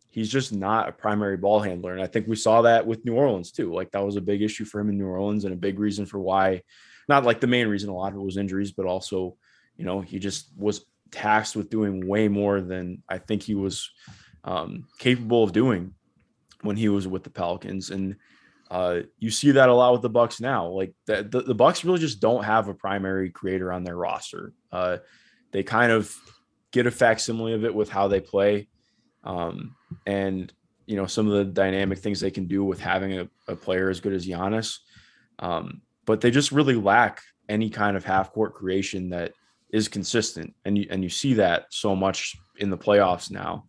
[0.08, 1.92] he's just not a primary ball handler.
[1.92, 3.72] And I think we saw that with New Orleans too.
[3.72, 6.06] Like that was a big issue for him in New Orleans and a big reason
[6.06, 6.62] for why,
[7.08, 9.36] not like the main reason, a lot of it was injuries, but also,
[9.76, 13.90] you know, he just was tasked with doing way more than I think he was
[14.44, 15.94] um, capable of doing
[16.62, 17.90] when he was with the Pelicans.
[17.90, 18.16] And
[18.70, 20.68] uh, you see that a lot with the Bucks now.
[20.68, 24.52] Like the, the, the Bucks really just don't have a primary creator on their roster.
[24.70, 24.98] Uh,
[25.52, 26.14] they kind of
[26.72, 28.68] get a facsimile of it with how they play,
[29.24, 30.52] um, and
[30.86, 33.88] you know some of the dynamic things they can do with having a, a player
[33.88, 34.78] as good as Giannis.
[35.38, 39.32] Um, but they just really lack any kind of half court creation that
[39.72, 43.64] is consistent, and you and you see that so much in the playoffs now.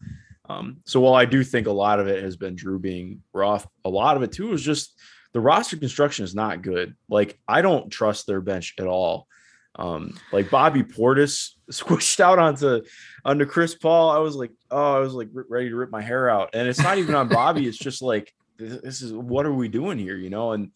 [0.50, 3.68] Um, so while I do think a lot of it has been Jrue being rough,
[3.86, 5.00] a lot of it too is just
[5.32, 6.96] the roster construction is not good.
[7.10, 9.28] Like I don't trust their bench at all.
[9.76, 12.82] Um, like Bobby Portis squished out onto
[13.26, 14.12] onto Chris Paul.
[14.12, 16.52] I was like, oh, I was like ready to rip my hair out.
[16.54, 17.68] And it's not even on Bobby.
[17.68, 20.52] It's just like this is what are we doing here, you know?
[20.52, 20.72] And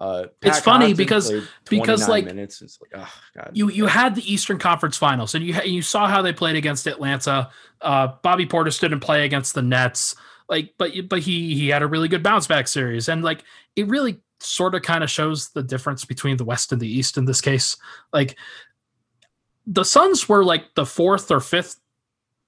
[0.00, 1.32] uh, it's funny because
[1.68, 2.60] because like minutes.
[2.62, 3.50] It's like oh god.
[3.54, 6.86] You you had the Eastern Conference Finals and you you saw how they played against
[6.86, 7.50] Atlanta.
[7.80, 10.14] Uh, Bobby Portis didn't play against the Nets.
[10.48, 13.42] Like, but but he he had a really good bounce back series and like
[13.74, 17.16] it really sort of kind of shows the difference between the West and the East
[17.16, 17.76] in this case.
[18.12, 18.36] Like
[19.66, 21.80] the Suns were like the fourth or fifth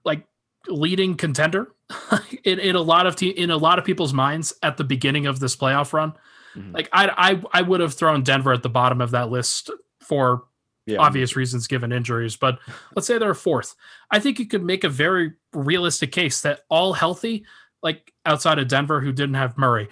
[0.05, 0.25] like
[0.69, 1.73] leading contender
[2.45, 5.27] in, in a lot of te- in a lot of people's minds at the beginning
[5.27, 6.13] of this playoff run.
[6.55, 6.73] Mm-hmm.
[6.73, 9.71] Like I, I I would have thrown Denver at the bottom of that list
[10.01, 10.45] for
[10.87, 10.99] yeah.
[10.99, 12.59] obvious reasons given injuries, but
[12.97, 13.75] let's say they're fourth.
[14.11, 17.45] I think you could make a very realistic case that all healthy,
[17.83, 19.89] like outside of Denver, who didn't have Murray,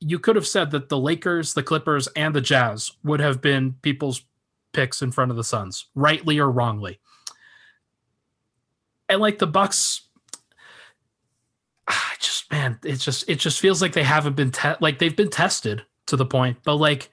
[0.00, 3.76] you could have said that the Lakers, the Clippers, and the Jazz would have been
[3.82, 4.22] people's
[4.72, 7.00] picks in front of the Suns, rightly or wrongly.
[9.08, 10.02] And like the Bucks,
[11.88, 14.98] ah, I just man, it just it just feels like they haven't been te- like
[14.98, 17.10] they've been tested to the point, but like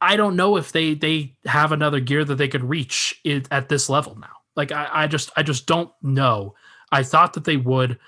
[0.00, 3.68] I don't know if they they have another gear that they could reach it at
[3.68, 4.36] this level now.
[4.56, 6.54] Like I, I just I just don't know.
[6.90, 7.98] I thought that they would.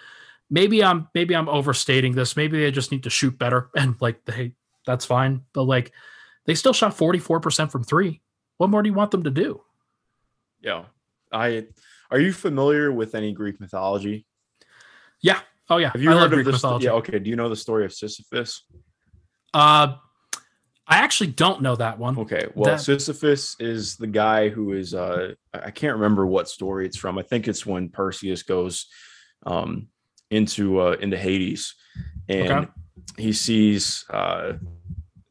[0.51, 2.37] Maybe I'm maybe I'm overstating this.
[2.37, 4.55] Maybe they just need to shoot better and like they
[4.87, 5.43] that's fine.
[5.53, 5.93] But like
[6.47, 8.23] they still shot 44% from three.
[8.57, 9.63] What more do you want them to do?
[10.61, 10.85] Yeah.
[11.33, 11.67] I
[12.11, 14.27] are you familiar with any Greek mythology?
[15.23, 15.41] Yeah.
[15.69, 15.91] Oh yeah.
[15.93, 16.65] Have you I heard of this?
[16.83, 16.93] Yeah.
[16.93, 17.19] Okay.
[17.19, 18.65] Do you know the story of Sisyphus?
[19.55, 19.95] Uh,
[20.87, 22.19] I actually don't know that one.
[22.19, 22.49] Okay.
[22.55, 22.81] Well, that...
[22.81, 24.93] Sisyphus is the guy who is.
[24.93, 27.17] Uh, I can't remember what story it's from.
[27.17, 28.87] I think it's when Perseus goes,
[29.47, 29.87] um,
[30.31, 31.75] into uh into Hades,
[32.29, 32.71] and okay.
[33.17, 34.55] he sees uh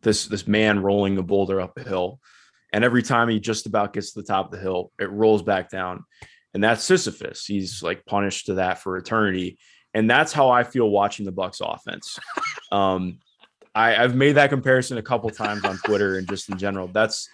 [0.02, 2.20] this this man rolling a boulder up a hill,
[2.74, 5.42] and every time he just about gets to the top of the hill, it rolls
[5.42, 6.04] back down,
[6.54, 7.46] and that's Sisyphus.
[7.46, 9.58] He's like punished to that for eternity,
[9.94, 12.20] and that's how I feel watching the Bucks offense.
[12.72, 13.18] Um,
[13.74, 16.88] I, I've made that comparison a couple times on Twitter and just in general.
[16.88, 17.28] That's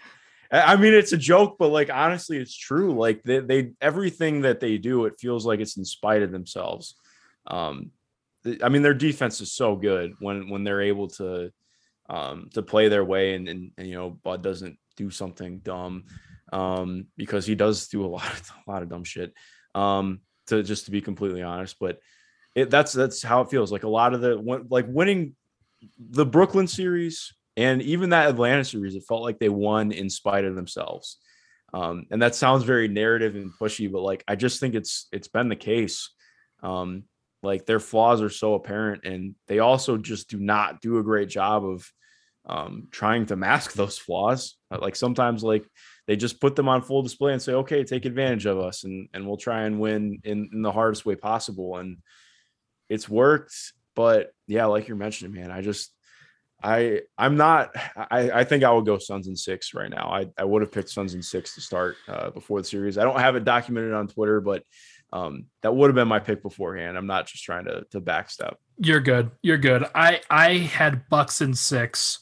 [0.52, 2.94] I mean, it's a joke, but like honestly, it's true.
[2.94, 6.96] Like they, they everything that they do, it feels like it's in spite of themselves.
[7.48, 7.92] Um,
[8.64, 11.52] I mean, their defense is so good when when they're able to
[12.10, 16.06] um to play their way and, and, and you know Bud doesn't do something dumb
[16.54, 19.34] um because he does do a lot of a lot of dumb shit
[19.74, 21.98] um to just to be completely honest but
[22.54, 24.36] it that's that's how it feels like a lot of the
[24.70, 25.36] like winning
[26.00, 30.46] the Brooklyn series and even that Atlanta series, it felt like they won in spite
[30.46, 31.18] of themselves.
[31.74, 35.28] Um, and that sounds very narrative and pushy, but like I just think it's it's
[35.28, 36.10] been the case.
[36.64, 37.04] Um,
[37.46, 41.30] like their flaws are so apparent, and they also just do not do a great
[41.30, 41.90] job of
[42.46, 44.58] um, trying to mask those flaws.
[44.70, 45.66] Like sometimes, like
[46.08, 49.08] they just put them on full display and say, "Okay, take advantage of us, and
[49.14, 51.98] and we'll try and win in, in the hardest way possible." And
[52.90, 55.92] it's worked but yeah, like you're mentioning, man, I just
[56.62, 60.10] I I'm not I, I think I would go Suns and six right now.
[60.10, 62.98] I, I would have picked Suns and six to start uh, before the series.
[62.98, 64.64] I don't have it documented on Twitter, but
[65.14, 66.98] um, that would have been my pick beforehand.
[66.98, 68.56] I'm not just trying to to backstep.
[68.78, 69.32] You're good.
[69.42, 69.86] You're good.
[69.96, 72.20] I I had Bucks and six.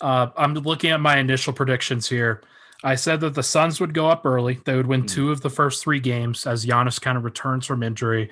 [0.00, 2.42] Uh, I'm looking at my initial predictions here.
[2.84, 4.60] I said that the Suns would go up early.
[4.64, 5.14] They would win mm-hmm.
[5.14, 8.30] two of the first three games as Giannis kind of returns from injury.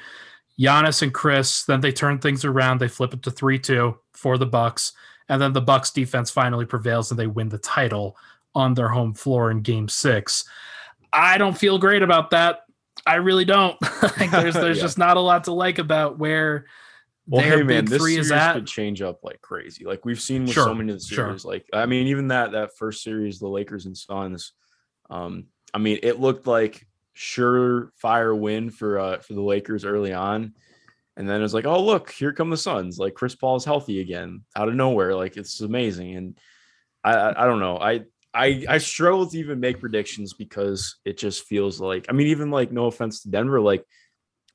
[0.58, 1.64] Giannis and Chris.
[1.64, 2.78] Then they turn things around.
[2.78, 4.92] They flip it to three two for the Bucks,
[5.28, 8.16] and then the Bucks defense finally prevails and they win the title
[8.54, 10.48] on their home floor in Game Six.
[11.12, 12.60] I don't feel great about that.
[13.06, 13.76] I really don't.
[14.18, 14.82] there's there's yeah.
[14.82, 16.66] just not a lot to like about where
[17.26, 18.54] well, their hey man, big this three series is at.
[18.54, 19.84] could change up like crazy.
[19.84, 21.42] Like we've seen with sure, so many of the series.
[21.42, 21.50] Sure.
[21.50, 24.52] Like I mean, even that that first series, the Lakers and Suns.
[25.10, 30.54] Um, I mean, it looked like surefire win for uh for the Lakers early on.
[31.16, 32.98] And then it's like, oh look, here come the Suns.
[32.98, 35.14] Like Chris Paul is healthy again out of nowhere.
[35.14, 36.14] Like it's amazing.
[36.14, 36.38] And
[37.02, 37.78] I I, I don't know.
[37.78, 38.02] I
[38.36, 42.50] I I struggle to even make predictions because it just feels like I mean, even
[42.50, 43.84] like no offense to Denver, like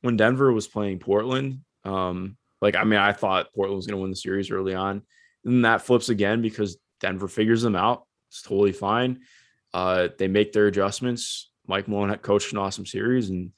[0.02, 4.12] when Denver was playing Portland, um, like I mean, I thought Portland was gonna win
[4.12, 5.02] the series early on.
[5.46, 8.06] and that flips again because Denver figures them out.
[8.30, 9.22] It's totally fine.
[9.74, 11.50] Uh, they make their adjustments.
[11.68, 13.52] Mike Malone had coached an awesome series, and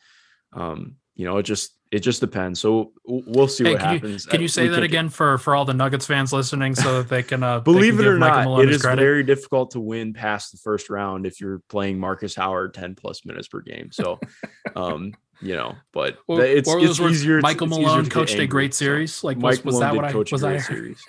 [0.53, 2.59] um, you know, it just it just depends.
[2.59, 4.25] So we'll see hey, what can happens.
[4.25, 7.09] You, can you say that again for for all the Nuggets fans listening, so that
[7.09, 8.61] they can uh, believe they can it or not?
[8.61, 8.99] It is credit?
[8.99, 13.23] very difficult to win past the first round if you're playing Markus Howard ten plus
[13.25, 13.91] minutes per game.
[13.91, 14.19] So,
[14.75, 17.41] um, you know, but well, it's, it's easier.
[17.41, 19.13] Michael it's Malone coached a great series.
[19.13, 20.43] So like, was, was that what I was?
[20.43, 20.99] I series.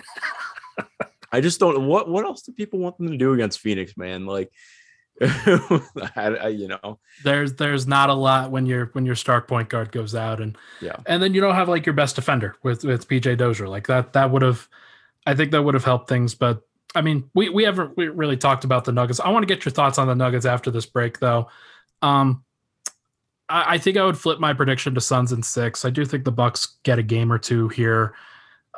[1.33, 1.87] I just don't.
[1.87, 4.27] What what else do people want them to do against Phoenix, man?
[4.27, 4.53] Like
[5.21, 9.69] I, I, you know, there's there's not a lot when your when your start point
[9.69, 12.85] guard goes out, and yeah, and then you don't have like your best defender with
[12.85, 14.13] with PJ Dozier like that.
[14.15, 14.69] That would have,
[15.25, 16.35] I think that would have helped things.
[16.35, 16.63] But
[16.97, 19.21] I mean, we we haven't we really talked about the Nuggets.
[19.21, 21.49] I want to get your thoughts on the Nuggets after this break, though.
[22.03, 22.45] Um,
[23.49, 25.85] I, I think I would flip my prediction to Suns in six.
[25.85, 28.17] I do think the Bucks get a game or two here,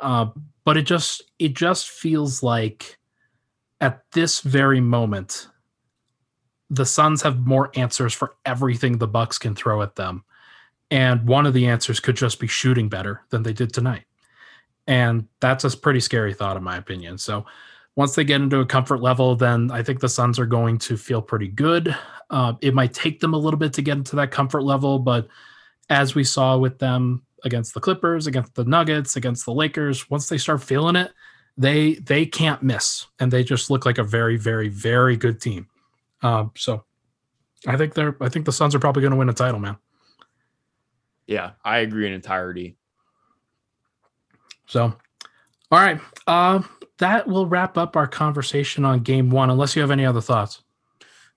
[0.01, 0.27] uh,
[0.65, 2.99] but it just it just feels like
[3.81, 5.47] at this very moment
[6.69, 10.23] the Suns have more answers for everything the Bucks can throw at them.
[10.91, 14.03] And one of the answers could just be shooting better than they did tonight.
[14.87, 17.17] And that's a pretty scary thought, in my opinion.
[17.17, 17.45] So
[17.95, 20.97] once they get into a comfort level, then I think the Suns are going to
[20.97, 21.95] feel pretty good.
[22.29, 25.27] Uh, it might take them a little bit to get into that comfort level, but
[25.89, 30.29] as we saw with them against the Clippers, against the Nuggets, against the Lakers, once
[30.29, 31.11] they start feeling it,
[31.57, 35.67] they they can't miss, and they just look like a very, very, very good team.
[36.21, 36.83] Um, so
[37.65, 39.77] I think they're I think the Suns are probably going to win a title, man.
[41.25, 42.77] Yeah, I agree in entirety.
[44.67, 44.83] So,
[45.71, 46.61] all right, uh,
[46.99, 49.49] that will wrap up our conversation on Game One.
[49.49, 50.63] Unless you have any other thoughts.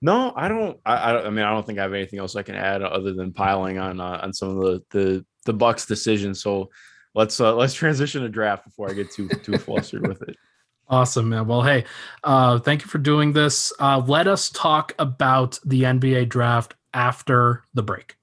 [0.01, 0.79] No, I don't.
[0.85, 3.31] I, I, mean, I don't think I have anything else I can add other than
[3.31, 6.41] piling on uh, on some of the the the Bucks decisions.
[6.41, 6.69] So
[7.13, 10.37] let's uh, let's transition to draft before I get too too flustered with it.
[10.91, 11.47] Awesome, man.
[11.47, 11.85] Well, hey,
[12.21, 13.71] uh, thank you for doing this.
[13.79, 18.17] Uh, let us talk about the NBA draft after the break.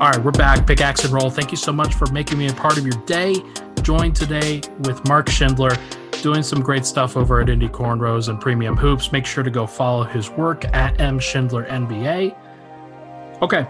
[0.00, 0.64] All right, we're back.
[0.64, 1.28] Pickaxe and roll.
[1.28, 3.42] Thank you so much for making me a part of your day
[3.88, 5.74] joined today with Mark Schindler,
[6.20, 9.12] doing some great stuff over at Indy Cornrows and Premium Hoops.
[9.12, 12.36] Make sure to go follow his work at M Schindler NBA.
[13.40, 13.66] Okay,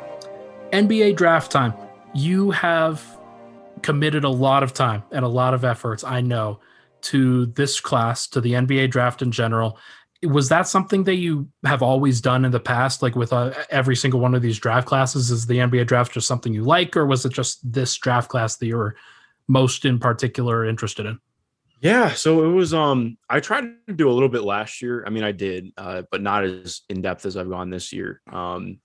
[0.72, 1.72] NBA draft time.
[2.14, 3.00] You have
[3.82, 6.58] committed a lot of time and a lot of efforts, I know,
[7.02, 9.78] to this class, to the NBA draft in general.
[10.24, 13.94] Was that something that you have always done in the past, like with uh, every
[13.94, 15.30] single one of these draft classes?
[15.30, 18.56] Is the NBA draft just something you like, or was it just this draft class
[18.56, 18.96] that you were
[19.48, 21.18] most in particular interested in?
[21.80, 25.04] Yeah, so it was um I tried to do a little bit last year.
[25.06, 28.20] I mean, I did, uh, but not as in depth as I've gone this year.
[28.30, 28.80] Um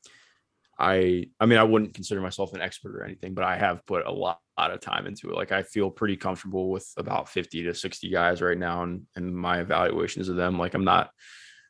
[0.78, 4.06] I I mean, I wouldn't consider myself an expert or anything, but I have put
[4.06, 5.36] a lot, lot of time into it.
[5.36, 9.36] Like I feel pretty comfortable with about 50 to 60 guys right now and and
[9.36, 10.60] my evaluations of them.
[10.60, 11.10] Like I'm not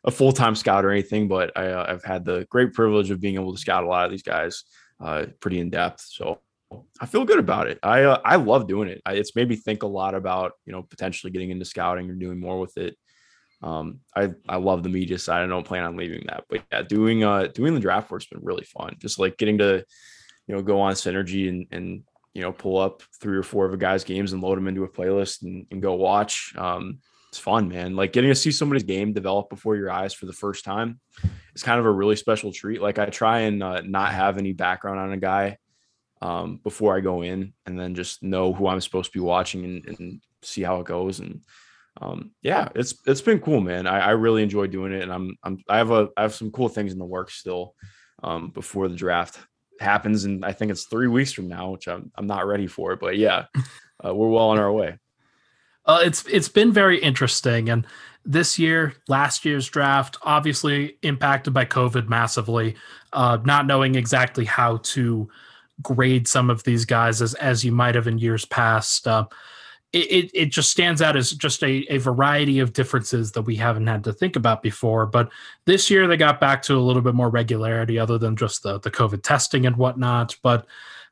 [0.05, 3.35] a full-time scout or anything, but I, uh, I've had the great privilege of being
[3.35, 4.65] able to scout a lot of these guys
[4.99, 6.01] uh, pretty in depth.
[6.01, 6.41] So
[6.99, 7.79] I feel good about it.
[7.83, 9.01] I uh, I love doing it.
[9.05, 12.15] I, it's made me think a lot about you know potentially getting into scouting or
[12.15, 12.97] doing more with it.
[13.61, 15.43] Um, I I love the media side.
[15.43, 18.43] I don't plan on leaving that, but yeah, doing uh doing the draft work's been
[18.43, 18.95] really fun.
[18.99, 19.85] Just like getting to
[20.47, 23.73] you know go on synergy and and you know pull up three or four of
[23.73, 26.53] a guy's games and load them into a playlist and, and go watch.
[26.57, 27.95] Um, it's fun, man.
[27.95, 30.99] Like getting to see somebody's game develop before your eyes for the first time
[31.53, 32.79] It's kind of a really special treat.
[32.79, 35.57] Like I try and uh, not have any background on a guy
[36.23, 39.65] um, before I go in, and then just know who I'm supposed to be watching
[39.65, 41.19] and, and see how it goes.
[41.19, 41.41] And
[42.01, 43.87] um, yeah, it's it's been cool, man.
[43.87, 46.49] I, I, really enjoy doing it, and I'm I'm I have a I have some
[46.49, 47.75] cool things in the works still
[48.23, 49.37] um, before the draft
[49.81, 52.95] happens, and I think it's three weeks from now, which I'm I'm not ready for.
[52.95, 53.47] But yeah,
[54.05, 54.97] uh, we're well on our way.
[55.85, 57.85] Uh, it's it's been very interesting, and
[58.23, 62.75] this year, last year's draft, obviously impacted by COVID massively,
[63.11, 65.27] uh, not knowing exactly how to
[65.81, 69.07] grade some of these guys as as you might have in years past.
[69.07, 69.25] Uh,
[69.93, 73.85] it, it just stands out as just a, a variety of differences that we haven't
[73.85, 75.05] had to think about before.
[75.05, 75.29] But
[75.65, 78.79] this year they got back to a little bit more regularity, other than just the
[78.79, 80.35] the COVID testing and whatnot.
[80.41, 80.65] But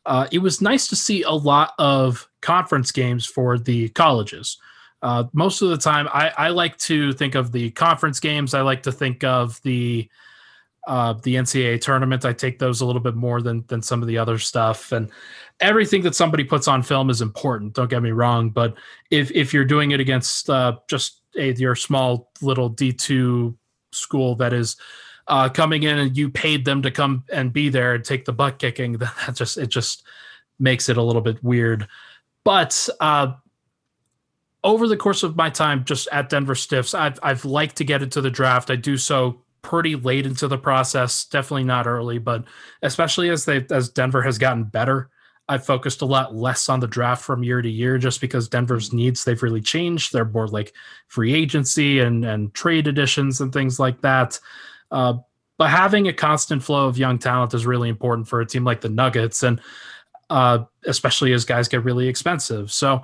[0.06, 4.58] uh, it was nice to see a lot of conference games for the colleges.
[5.04, 8.54] Uh, most of the time, I, I like to think of the conference games.
[8.54, 10.10] I like to think of the
[10.88, 12.26] uh, the NCAA tournament.
[12.26, 15.10] I take those a little bit more than than some of the other stuff, and
[15.60, 17.74] everything that somebody puts on film is important.
[17.74, 18.76] Don't get me wrong, but
[19.10, 23.58] if if you're doing it against uh, just a, your small little D two
[23.91, 24.76] school that is
[25.28, 28.34] uh, coming in and you paid them to come and be there and take the
[28.34, 30.04] butt kicking, that just it just
[30.60, 31.88] makes it a little bit weird.
[32.44, 33.34] But uh,
[34.63, 38.02] over the course of my time just at Denver Stiffs, I've I've liked to get
[38.02, 38.72] into the draft.
[38.72, 42.45] I do so pretty late into the process, definitely not early, but
[42.82, 45.10] especially as they as Denver has gotten better,
[45.47, 48.93] I've focused a lot less on the draft from year to year just because Denver's
[48.93, 50.13] needs they've really changed.
[50.13, 50.74] They're more like
[51.08, 54.39] free agency and and trade additions and things like that.
[54.91, 55.15] Uh,
[55.58, 58.82] but having a constant flow of young talent is really important for a team like
[58.82, 59.62] the Nuggets, and
[60.30, 62.71] uh, especially as guys get really expensive.
[62.71, 63.04] So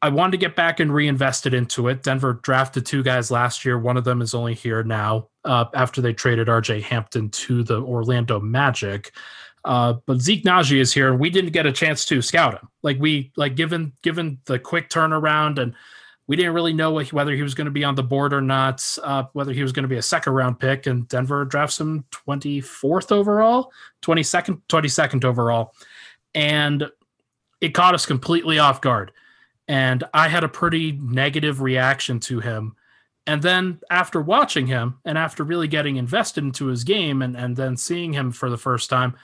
[0.00, 2.04] I wanted to get back and reinvested into it.
[2.04, 3.78] Denver drafted two guys last year.
[3.78, 7.82] One of them is only here now uh, after they traded RJ Hampton to the
[7.82, 9.12] Orlando Magic.
[9.64, 12.68] Uh, but Zeke Nnaji is here, and we didn't get a chance to scout him.
[12.82, 15.74] Like we like given given the quick turnaround, and
[16.28, 18.84] we didn't really know whether he was going to be on the board or not,
[19.02, 20.86] uh, whether he was going to be a second round pick.
[20.86, 25.74] And Denver drafts him twenty fourth overall, twenty second, twenty second overall,
[26.36, 26.88] and
[27.60, 29.10] it caught us completely off guard
[29.68, 32.74] and I had a pretty negative reaction to him.
[33.26, 37.54] And then after watching him and after really getting invested into his game and, and
[37.54, 39.14] then seeing him for the first time,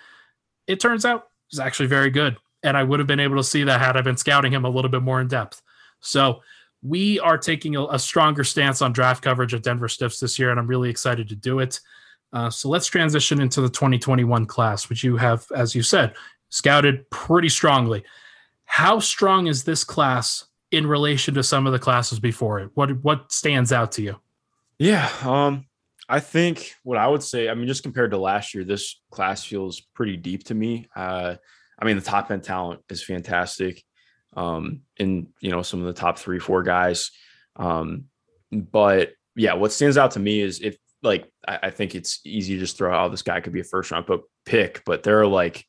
[0.67, 2.37] it turns out he's actually very good.
[2.63, 4.71] And I would have been able to see that had I been scouting him a
[4.71, 5.63] little bit more in depth.
[6.01, 6.43] So
[6.83, 10.51] we are taking a, a stronger stance on draft coverage at Denver Stiffs this year,
[10.51, 11.81] and I'm really excited to do it.
[12.35, 16.15] Uh, so let's transition into the 2021 class, which you have, as you said,
[16.51, 18.05] scouted pretty strongly.
[18.65, 22.71] How strong is this class in relation to some of the classes before it?
[22.75, 24.17] What what stands out to you?
[24.79, 25.67] Yeah, um,
[26.09, 29.45] I think what I would say, I mean, just compared to last year, this class
[29.45, 30.89] feels pretty deep to me.
[30.95, 31.37] Uh,
[31.79, 33.83] I mean, the top end talent is fantastic.
[34.37, 37.13] Um, in you know, some of the top three, four guys.
[37.57, 38.07] Um,
[38.51, 42.55] but yeah, what stands out to me is if like I, I think it's easy
[42.55, 44.09] to just throw out oh, this guy could be a first round
[44.45, 45.65] pick, but there are like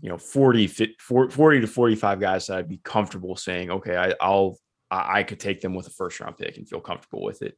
[0.00, 0.66] you know 40,
[0.98, 4.58] 40 to 45 guys that I'd be comfortable saying, okay, I, will
[4.90, 7.56] I, could take them with a first round pick and feel comfortable with it.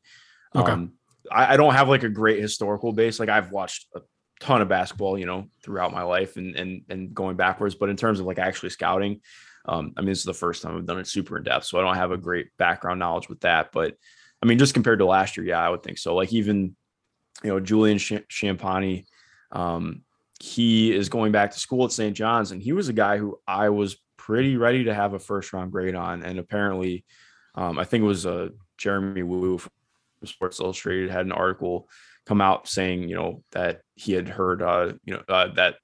[0.55, 0.73] Okay.
[0.73, 0.93] Um,
[1.31, 3.21] I, I, don't have like a great historical base.
[3.21, 4.01] Like I've watched a
[4.41, 7.75] ton of basketball, you know, throughout my life and and and going backwards.
[7.75, 9.21] But in terms of like actually scouting,
[9.67, 11.79] um, I mean, this is the first time I've done it super in depth, so
[11.79, 13.71] I don't have a great background knowledge with that.
[13.73, 13.95] But
[14.43, 16.15] I mean, just compared to last year, yeah, I would think so.
[16.15, 16.77] Like even
[17.43, 19.07] you know Julian Ch- Champagnie,
[19.53, 20.03] um,
[20.43, 22.17] he is going back to school at St.
[22.17, 25.53] John's, and he was a guy who I was pretty ready to have a first
[25.53, 26.25] round grade on.
[26.25, 27.05] And apparently,
[27.55, 29.71] um, I think it was uh, Jeremy Woo from
[30.25, 31.89] Sports Illustrated had an article
[32.27, 35.77] come out saying, you know, that he had heard, uh, you know, uh, that,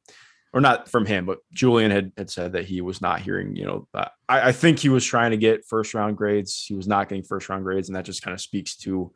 [0.53, 3.65] or not from him, but Julian had, had said that he was not hearing, you
[3.65, 6.65] know, I, I think he was trying to get first round grades.
[6.67, 7.89] He was not getting first round grades.
[7.89, 9.13] And that just kind of speaks to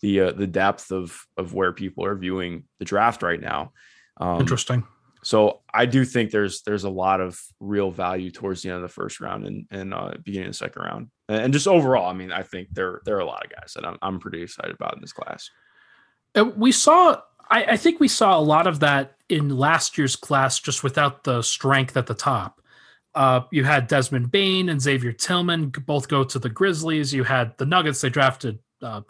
[0.00, 3.72] the, uh, the depth of, of where people are viewing the draft right now.
[4.18, 4.86] Um, Interesting.
[5.26, 8.82] So I do think there's there's a lot of real value towards the end of
[8.82, 12.12] the first round and and uh, beginning of the second round, and just overall, I
[12.12, 14.76] mean, I think there there are a lot of guys that I'm I'm pretty excited
[14.76, 15.50] about in this class.
[16.54, 20.60] we saw, I, I think we saw a lot of that in last year's class,
[20.60, 22.60] just without the strength at the top.
[23.12, 27.12] Uh, you had Desmond Bane and Xavier Tillman both go to the Grizzlies.
[27.12, 29.00] You had the Nuggets; they drafted uh,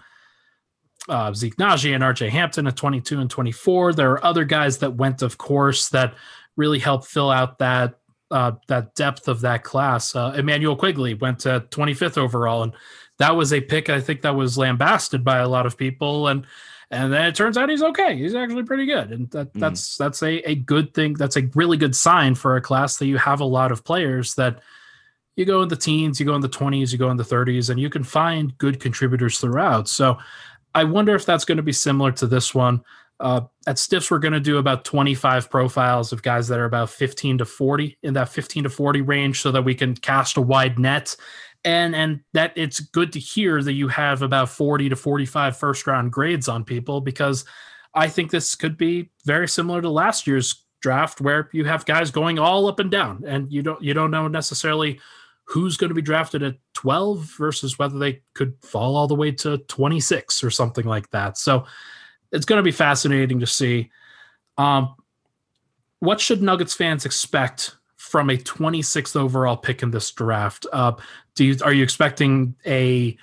[1.09, 3.93] uh, Zeke Nnaji and RJ Hampton at 22 and 24.
[3.93, 6.15] There are other guys that went, of course, that
[6.57, 7.99] really helped fill out that
[8.31, 10.17] uh, that depth of that class.
[10.17, 12.73] Uh, Immanuel Quickley went to 25th overall, and
[13.19, 16.29] that was a pick I think that was lambasted by a lot of people.
[16.29, 16.47] And
[16.91, 18.17] and then it turns out he's okay.
[18.17, 19.61] He's actually pretty good, and that mm.
[19.61, 21.15] that's that's a a good thing.
[21.15, 24.35] That's a really good sign for a class that you have a lot of players
[24.35, 24.61] that
[25.37, 27.69] you go in the teens, you go in the 20s, you go in the 30s,
[27.69, 29.87] and you can find good contributors throughout.
[29.87, 30.19] So
[30.77, 32.85] I wonder if that's going to be similar to this one.
[33.19, 36.91] Uh, at Stiffs, we're going to do about 25 profiles of guys that are about
[36.91, 40.43] 15 to 40 in that 15 to 40 range so that we can cast a
[40.43, 41.17] wide net.
[41.65, 45.87] And, and that it's good to hear that you have about 40 to 45 first
[45.87, 47.47] round grades on people because
[47.95, 52.11] I think this could be very similar to last year's draft where you have guys
[52.11, 55.01] going all up and down and you don't you don't know necessarily
[55.47, 59.31] who's going to be drafted at 12 versus whether they could fall all the way
[59.31, 61.39] to 26 or something like that.
[61.39, 61.65] So
[62.33, 63.91] it's going to be fascinating to see.
[64.59, 64.95] Um,
[66.01, 70.67] what should Nuggets fans expect from a 26th overall pick in this draft?
[70.73, 70.93] Uh,
[71.35, 73.17] do you are you expecting a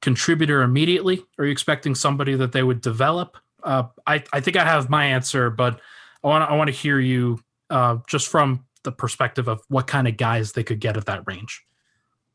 [0.00, 1.24] contributor immediately?
[1.38, 3.36] Are you expecting somebody that they would develop?
[3.64, 5.80] uh, I I think I have my answer, but
[6.22, 7.40] I want I want to hear you
[7.70, 11.22] uh, just from the perspective of what kind of guys they could get at that
[11.26, 11.64] range.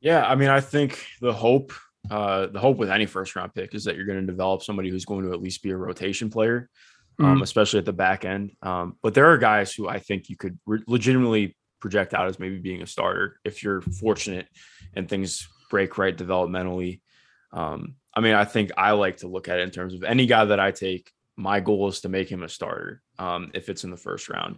[0.01, 1.73] Yeah, I mean, I think the hope
[2.09, 4.89] uh, the hope with any first round pick is that you're going to develop somebody
[4.89, 6.69] who's going to at least be a rotation player,
[7.19, 7.43] um, mm.
[7.43, 8.51] especially at the back end.
[8.61, 12.39] Um, but there are guys who I think you could re- legitimately project out as
[12.39, 14.47] maybe being a starter if you're fortunate
[14.95, 17.01] and things break right developmentally.
[17.51, 20.25] Um, I mean, I think I like to look at it in terms of any
[20.25, 21.11] guy that I take.
[21.35, 24.57] My goal is to make him a starter um, if it's in the first round,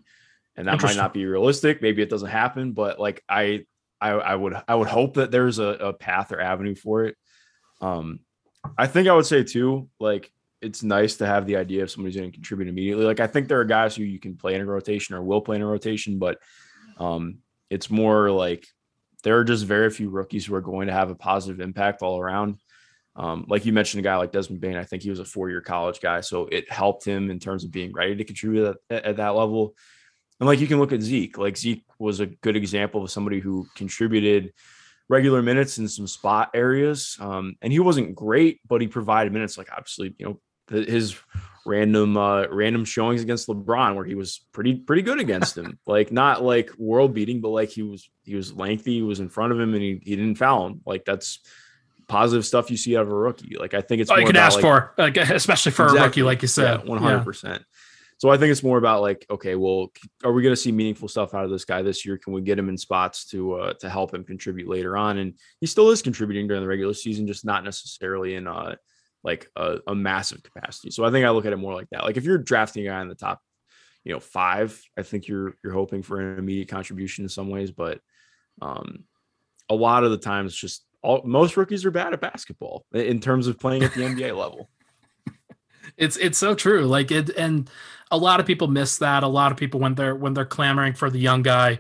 [0.56, 1.82] and that might not be realistic.
[1.82, 3.66] Maybe it doesn't happen, but like I,
[4.00, 7.16] I, I would, I would hope that there's a, a path or avenue for it.
[7.80, 8.20] Um,
[8.78, 10.32] I think I would say too, like
[10.62, 13.06] it's nice to have the idea of somebody's going to contribute immediately.
[13.06, 15.42] Like I think there are guys who you can play in a rotation or will
[15.42, 16.38] play in a rotation, but
[16.98, 17.40] um,
[17.70, 18.68] it's more like
[19.24, 22.20] there are just very few rookies who are going to have a positive impact all
[22.20, 22.60] around.
[23.16, 25.62] Um, like you mentioned, a guy like Desmond Bane, I think he was a four-year
[25.62, 29.18] college guy, so it helped him in terms of being ready to contribute at, at
[29.18, 29.76] that level.
[30.42, 33.40] And like you can look at Zeke, like Zeke was a good example of somebody
[33.40, 34.54] who contributed
[35.08, 37.16] regular minutes in some spot areas.
[37.20, 39.56] Um, and he wasn't great, but he provided minutes.
[39.56, 40.40] Like obviously, you know,
[40.84, 41.16] his
[41.64, 45.78] random uh, random showings against LeBron where he was pretty pretty good against him.
[45.86, 49.30] like not like world beating, but like he was he was lengthy, he was in
[49.30, 50.82] front of him, and he, he didn't foul him.
[50.88, 51.40] Like that's
[52.08, 53.58] positive stuff you see out of a rookie.
[53.60, 56.06] Like I think it's oh, you can ask like, for, like, especially for exactly, a
[56.06, 57.64] rookie, like you said, one hundred percent.
[58.22, 59.92] So I think it's more about like, okay, well,
[60.24, 62.20] are we going to see meaningful stuff out of this guy this year?
[62.20, 65.18] Can we get him in spots to uh, to help him contribute later on?
[65.18, 68.76] And he still is contributing during the regular season, just not necessarily in uh
[69.24, 70.92] like a, a massive capacity.
[70.92, 72.04] So I think I look at it more like that.
[72.04, 73.42] Like if you're drafting a guy in the top,
[74.04, 77.72] you know, five, I think you're you're hoping for an immediate contribution in some ways,
[77.72, 78.02] but
[78.62, 79.04] um,
[79.68, 83.48] a lot of the times, just all most rookies are bad at basketball in terms
[83.48, 84.70] of playing at the NBA level.
[85.98, 86.86] It's it's so true.
[86.86, 87.70] Like it, and
[88.12, 89.24] a lot of people miss that.
[89.24, 91.80] A lot of people when they're when they're clamoring for the young guy,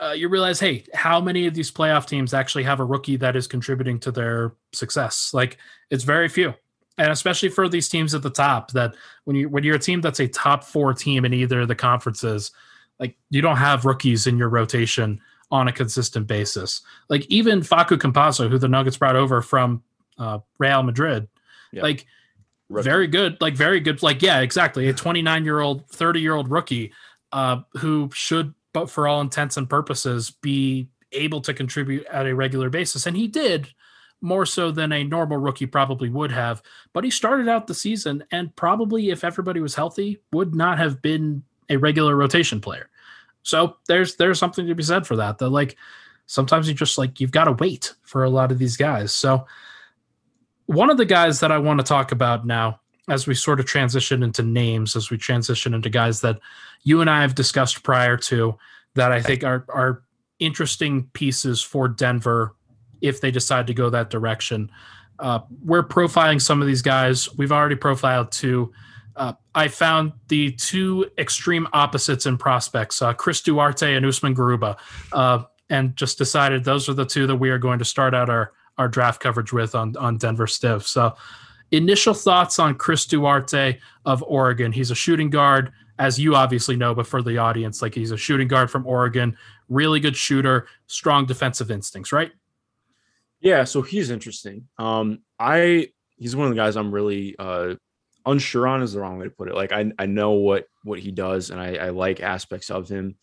[0.00, 3.36] uh, you realize, hey, how many of these playoff teams actually have a rookie that
[3.36, 5.32] is contributing to their success?
[5.32, 5.58] Like
[5.90, 6.54] it's very few,
[6.98, 8.72] and especially for these teams at the top.
[8.72, 8.94] That
[9.24, 11.74] when you when you're a team that's a top four team in either of the
[11.74, 12.52] conferences,
[12.98, 16.80] like you don't have rookies in your rotation on a consistent basis.
[17.08, 19.82] Like even Facu Campazzo, who the Nuggets brought over from
[20.18, 21.28] uh, Real Madrid,
[21.72, 21.82] yep.
[21.82, 22.06] like
[22.72, 22.84] rookie.
[22.88, 26.50] very good, like very good, like yeah, exactly, a 29 year old, 30 year old
[26.50, 26.92] rookie
[27.32, 32.34] uh, who should, but for all intents and purposes, be able to contribute at a
[32.34, 33.68] regular basis, and he did
[34.22, 36.62] more so than a normal rookie probably would have.
[36.92, 41.02] But he started out the season and probably, if everybody was healthy, would not have
[41.02, 42.88] been a regular rotation player.
[43.42, 45.38] So there's there's something to be said for that.
[45.38, 45.76] That like
[46.26, 49.12] sometimes you just like you've got to wait for a lot of these guys.
[49.12, 49.46] So
[50.72, 53.66] one of the guys that I want to talk about now, as we sort of
[53.66, 56.38] transition into names, as we transition into guys that
[56.82, 58.56] you and I have discussed prior to,
[58.94, 60.02] that I think are are
[60.38, 62.54] interesting pieces for Denver
[63.00, 64.70] if they decide to go that direction.
[65.18, 67.32] Uh, we're profiling some of these guys.
[67.36, 68.72] We've already profiled two.
[69.14, 74.78] Uh, I found the two extreme opposites in prospects, uh, Chris Duarte and Usman Garuba,
[75.12, 78.30] uh, and just decided those are the two that we are going to start out
[78.30, 78.52] our
[78.82, 80.86] our draft coverage with on on Denver Stiff.
[80.86, 81.14] So,
[81.70, 84.72] initial thoughts on Chris Duarte of Oregon.
[84.72, 88.16] He's a shooting guard, as you obviously know, but for the audience, like he's a
[88.16, 89.36] shooting guard from Oregon,
[89.68, 92.32] really good shooter, strong defensive instincts, right?
[93.40, 94.68] Yeah, so he's interesting.
[94.78, 97.74] Um, I he's one of the guys I'm really uh
[98.24, 99.54] unsure on is the wrong way to put it.
[99.54, 103.16] Like I I know what what he does and I, I like aspects of him.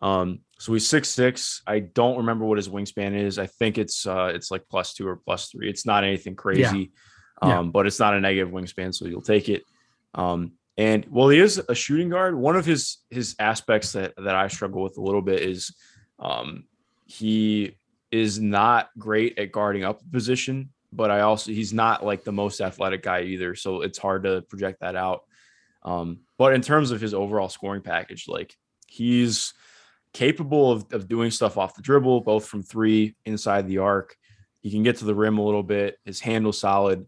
[0.00, 1.62] Um, so he's six six.
[1.66, 3.38] I don't remember what his wingspan is.
[3.38, 5.68] I think it's uh it's like plus two or plus three.
[5.68, 6.92] It's not anything crazy,
[7.42, 7.58] yeah.
[7.58, 9.64] um, but it's not a negative wingspan, so you'll take it.
[10.14, 12.34] Um, and well, he is a shooting guard.
[12.34, 15.74] One of his his aspects that that I struggle with a little bit is
[16.18, 16.64] um
[17.06, 17.76] he
[18.10, 22.32] is not great at guarding up a position, but I also he's not like the
[22.32, 23.54] most athletic guy either.
[23.54, 25.24] So it's hard to project that out.
[25.82, 28.54] Um, but in terms of his overall scoring package, like
[28.86, 29.54] he's
[30.12, 34.16] capable of, of doing stuff off the dribble, both from three inside the arc.
[34.60, 35.98] He can get to the rim a little bit.
[36.04, 37.06] His handle solid.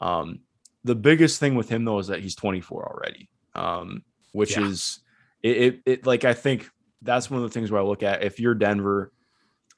[0.00, 0.40] Um,
[0.84, 4.66] the biggest thing with him though is that he's 24 already, um, which yeah.
[4.66, 5.00] is
[5.42, 6.06] it, it, it.
[6.06, 6.68] Like I think
[7.02, 9.12] that's one of the things where I look at if you're Denver,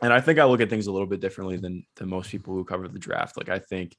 [0.03, 2.55] and I think I look at things a little bit differently than than most people
[2.55, 3.37] who cover the draft.
[3.37, 3.97] Like I think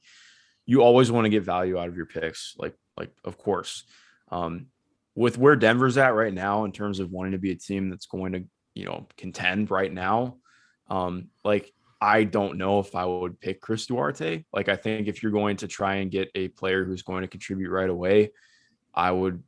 [0.66, 2.54] you always want to get value out of your picks.
[2.58, 3.84] Like like of course.
[4.30, 4.66] Um,
[5.14, 8.06] with where Denver's at right now in terms of wanting to be a team that's
[8.06, 8.44] going to
[8.78, 10.36] you know, contend right now.
[10.88, 14.44] Um, like I don't know if I would pick Chris Duarte.
[14.52, 17.28] Like I think if you're going to try and get a player who's going to
[17.28, 18.30] contribute right away,
[18.94, 19.42] I would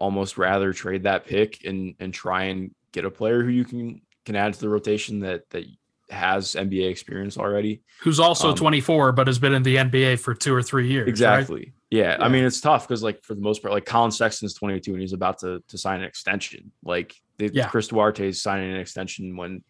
[0.00, 4.02] almost rather trade that pick and and try and get a player who you can
[4.26, 5.64] can add to the rotation that that
[6.12, 7.82] has NBA experience already.
[8.02, 11.02] Who's also Um, 24, but has been in the NBA for two or three years.
[11.06, 11.08] right?
[11.08, 11.72] Exactly.
[11.90, 12.16] Yeah.
[12.20, 15.00] I mean, it's tough because, like, for the most part, like Colin Sexton's 22 and
[15.00, 16.72] he's about to, to sign an extension.
[16.84, 17.68] Like, the, Yeah.
[17.68, 19.62] Chris Duarte is signing an extension when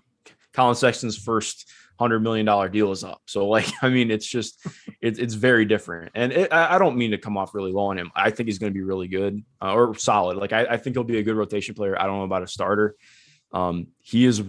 [0.52, 1.70] Colin Sexton's first
[2.00, 3.22] $100 million deal is up.
[3.26, 4.64] So, like, I mean, it's just,
[5.00, 6.12] it, it's very different.
[6.14, 8.10] And it, I I don't mean to come off really low on him.
[8.14, 10.36] I think he's going to be really good uh, or solid.
[10.36, 12.00] Like, I, I think he'll be a good rotation player.
[12.00, 12.94] I don't know about a starter.
[13.52, 14.42] Um, he is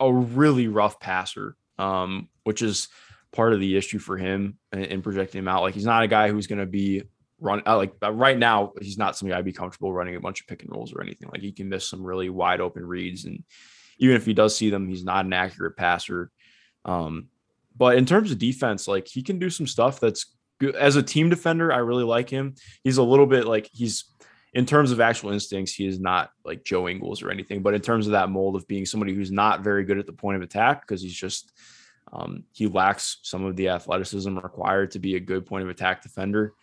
[0.00, 2.88] a really rough passer, um, which is
[3.32, 5.62] part of the issue for him in, in projecting him out.
[5.62, 7.02] Like he's not a guy who's going to be
[7.40, 8.72] run uh, like uh, right now.
[8.80, 11.28] He's not somebody I'd be comfortable running a bunch of pick and rolls or anything.
[11.30, 13.44] Like he can miss some really wide open reads, and
[13.98, 16.30] even if he does see them, he's not an accurate passer.
[16.84, 17.28] Um,
[17.76, 21.02] but in terms of defense, like he can do some stuff that's good as a
[21.02, 21.72] team defender.
[21.72, 22.54] I really like him.
[22.82, 24.04] He's a little bit like he's
[24.56, 27.82] in terms of actual instincts, he is not like Joe Ingles or anything, but in
[27.82, 30.42] terms of that mold of being somebody who's not very good at the point of
[30.42, 31.52] attack because he's just
[32.10, 36.02] um, he lacks some of the athleticism required to be a good point of attack
[36.02, 36.54] defender.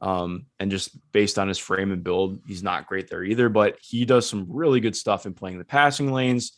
[0.00, 3.50] Um, and just based on his frame and build, he's not great there either.
[3.50, 6.52] But he does some really good stuff in playing the passing lanes.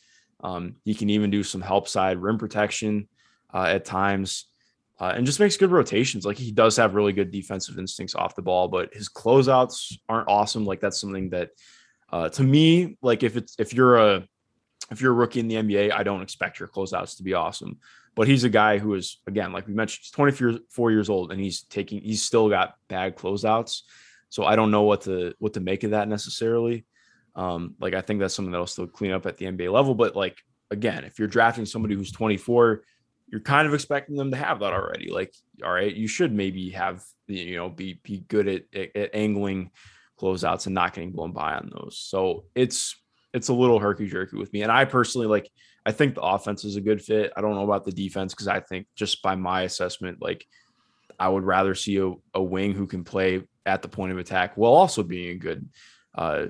[0.44, 3.08] Um, he can even do some help side rim protection
[3.52, 4.46] uh, at times
[5.00, 6.24] uh, and just makes good rotations.
[6.24, 10.28] Like he does have really good defensive instincts off the ball, but his closeouts aren't
[10.28, 10.64] awesome.
[10.64, 11.50] Like that's something that,
[12.12, 14.28] uh, to me, like if it's if you're a
[14.90, 17.78] if you're a rookie in the NBA, I don't expect your closeouts to be awesome.
[18.14, 21.40] But he's a guy who is again, like we mentioned, he's 24 years old and
[21.40, 23.82] he's taking he's still got bad closeouts.
[24.28, 26.86] So I don't know what to what to make of that necessarily.
[27.34, 29.96] Um, like I think that's something that'll still clean up at the NBA level.
[29.96, 30.38] But like
[30.70, 32.84] again, if you're drafting somebody who's 24
[33.34, 35.10] you're kind of expecting them to have that already.
[35.10, 39.10] Like, all right, you should maybe have you know be be good at, at, at
[39.12, 39.72] angling
[40.20, 41.98] closeouts and not getting blown by on those.
[41.98, 42.94] So it's
[43.32, 44.62] it's a little herky jerky with me.
[44.62, 45.50] And I personally like
[45.84, 47.32] I think the offense is a good fit.
[47.36, 50.46] I don't know about the defense because I think just by my assessment, like
[51.18, 54.56] I would rather see a, a wing who can play at the point of attack
[54.56, 55.68] while also being a good
[56.14, 56.46] uh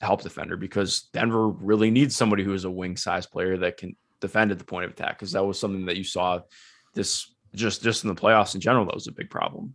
[0.00, 3.96] help defender because Denver really needs somebody who is a wing size player that can
[4.20, 6.40] defend at the point of attack because that was something that you saw
[6.94, 9.74] this just just in the playoffs in general that was a big problem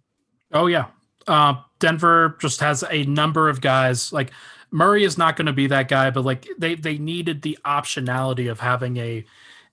[0.51, 0.87] Oh yeah.
[1.27, 4.13] Uh, Denver just has a number of guys.
[4.13, 4.31] Like
[4.71, 8.49] Murray is not going to be that guy, but like they they needed the optionality
[8.49, 9.25] of having a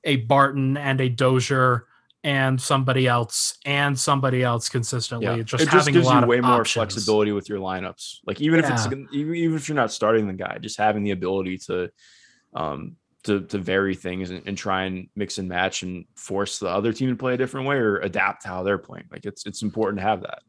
[0.04, 1.86] a Barton and a Dozier
[2.24, 5.26] and somebody else and somebody else consistently.
[5.26, 6.72] yeah Just it just having gives a lot you way more options.
[6.94, 10.32] flexibility with your lineups like even if it's even, even if you're not starting the
[10.32, 11.90] guy just having the ability to
[12.54, 12.94] um
[13.24, 16.92] to to vary things and, and try and mix and match and force the other
[16.92, 19.98] team to play a different way or adapt how they're playing like it's it's important
[19.98, 20.40] to have that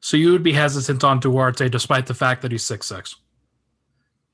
[0.00, 3.16] So you would be hesitant on Duarte despite the fact that he's six six.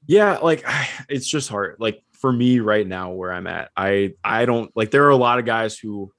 [0.07, 0.65] Yeah, like
[1.09, 1.77] it's just hard.
[1.79, 5.17] Like for me right now where I'm at, I I don't like there are a
[5.17, 6.13] lot of guys who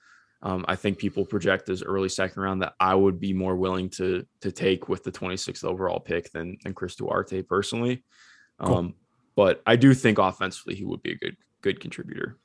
[0.43, 3.89] um, I think people project as early second round that I would be more willing
[3.91, 8.03] to to take with the 26th overall pick than than Chris Duarte personally.
[8.61, 8.75] Cool.
[8.75, 8.93] Um,
[9.35, 12.37] but I do think offensively he would be a good good contributor.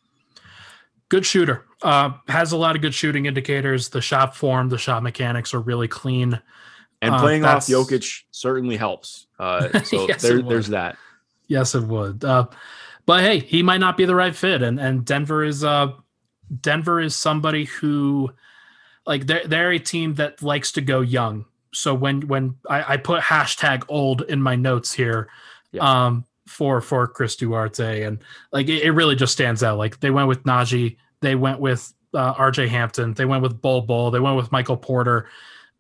[1.08, 1.64] Good shooter.
[1.82, 3.90] Uh, has a lot of good shooting indicators.
[3.90, 6.40] The shot form, the shot mechanics are really clean.
[7.02, 9.26] And Uh, playing off that's- Jokic certainly helps.
[9.38, 10.96] Uh, so Yes, there, there's that.
[11.48, 12.24] Yes, it would.
[12.24, 12.46] Uh,
[13.04, 15.88] but hey, he might not be the right fit, and and Denver is uh
[16.60, 18.30] Denver is somebody who
[19.06, 21.44] like they're they're a team that likes to go young.
[21.74, 25.28] So when when I, I put hashtag old in my notes here,
[25.72, 25.82] Yeah.
[26.06, 28.18] um for for Chris Duarte, and
[28.53, 29.78] like it, it really just stands out.
[29.78, 32.68] Like they went with Nnaji, they went with uh, R.J.
[32.68, 35.28] Hampton, they went with Bol Bol, they went with Michael Porter.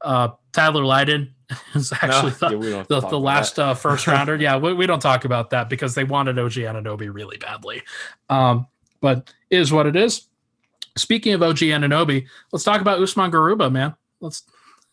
[0.00, 1.34] Uh, Tyler Lydon
[1.74, 4.36] is actually No, the, yeah, we don't have to the, the last uh, first rounder.
[4.40, 7.82] Yeah, we, we don't talk about that because they wanted OG Anunoby really badly.
[8.28, 8.66] Um,
[9.00, 10.28] but is what it is.
[10.96, 13.94] Speaking of OG Anunoby, let's talk about Usman Garuba, man.
[14.20, 14.44] Let's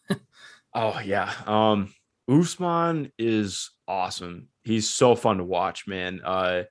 [0.73, 1.31] Oh yeah.
[1.45, 1.93] Um
[2.29, 4.47] Usman is awesome.
[4.63, 6.21] He's so fun to watch, man.
[6.23, 6.63] Uh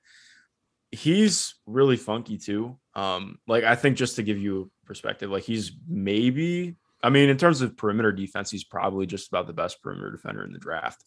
[0.91, 2.79] he's really funky too.
[2.95, 7.37] Um like I think just to give you perspective, like he's maybe I mean in
[7.37, 11.03] terms of perimeter defense, he's probably just about the best perimeter defender in the draft.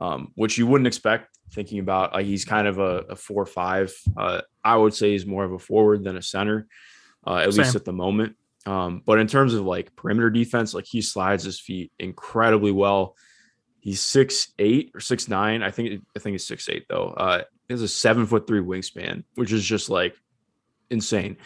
[0.00, 3.46] Um, which you wouldn't expect thinking about like he's kind of a, a four or
[3.46, 3.92] five.
[4.16, 6.66] Uh, I would say he's more of a forward than a center,
[7.26, 8.34] uh, at least at the moment.
[8.64, 13.14] Um, but in terms of like perimeter defense, like he slides his feet incredibly well.
[13.80, 15.62] He's six eight or six nine.
[15.62, 17.08] I think I think he's six eight though.
[17.08, 20.14] Uh, he has a seven foot three wingspan, which is just like
[20.90, 21.36] insane.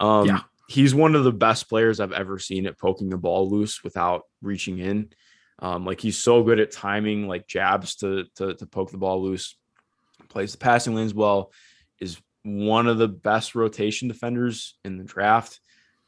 [0.00, 0.40] Um, Yeah.
[0.68, 4.22] he's one of the best players I've ever seen at poking the ball loose without
[4.40, 5.10] reaching in.
[5.58, 9.22] Um, like he's so good at timing, like jabs to to to poke the ball
[9.22, 9.56] loose.
[10.28, 11.52] Plays the passing lanes well.
[12.00, 15.60] Is one of the best rotation defenders in the draft.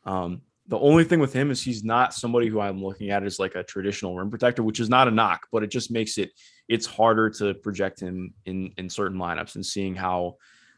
[0.05, 3.39] Um, the only thing with him is he's not somebody who I'm looking at as
[3.39, 6.31] like a traditional rim protector, which is not a knock, but it just makes it
[6.69, 10.37] it's harder to project him in in certain lineups and seeing how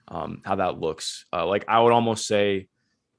[0.09, 1.27] um, how that looks.
[1.33, 2.69] Uh, like I would almost say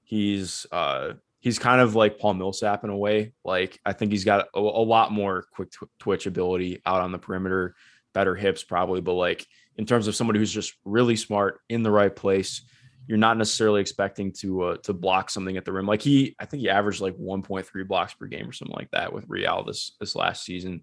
[0.03, 3.33] he's uh, he's kind of like Paul Millsap in a way.
[3.45, 7.13] Like I think he's got a, a lot more quick tw- twitch ability out on
[7.13, 7.75] the perimeter,
[8.13, 9.45] better hips probably, but like
[9.77, 12.63] in terms of somebody who's just really smart in the right place
[13.07, 15.87] you're not necessarily expecting to uh, to block something at the rim.
[15.87, 19.13] Like he, I think he averaged like 1.3 blocks per game or something like that
[19.13, 20.81] with Real this this last season.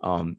[0.00, 0.38] Um,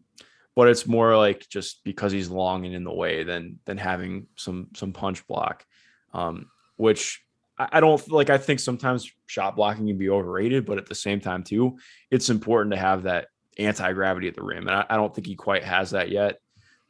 [0.56, 4.26] but it's more like just because he's long and in the way than than having
[4.36, 5.66] some some punch block,
[6.14, 7.24] um, which
[7.60, 8.32] I, I don't like.
[8.32, 11.78] I think sometimes shot blocking can be overrated, but at the same time too,
[12.10, 13.28] it's important to have that
[13.60, 16.40] anti gravity at the rim, and I, I, don't think he quite has that yet.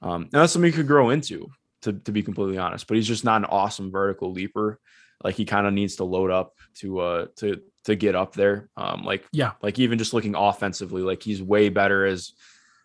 [0.01, 1.49] Um, and that's something he could grow into
[1.81, 2.87] to, to be completely honest.
[2.87, 4.79] But he's just not an awesome vertical leaper.
[5.23, 8.69] Like he kind of needs to load up to uh to to get up there.
[8.77, 12.33] Um like yeah, like even just looking offensively, like he's way better as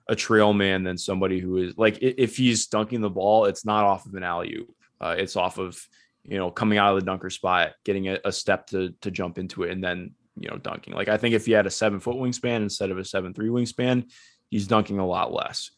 [0.09, 3.84] a trail man than somebody who is like if he's dunking the ball, it's not
[3.84, 4.74] off of an alley oop.
[5.01, 5.80] Uh, it's off of
[6.24, 9.38] you know coming out of the dunker spot, getting a, a step to to jump
[9.38, 10.95] into it, and then you know dunking.
[10.95, 13.49] Like I think if he had a seven foot wingspan instead of a seven three
[13.49, 14.11] wingspan,
[14.51, 15.70] he's dunking a lot less.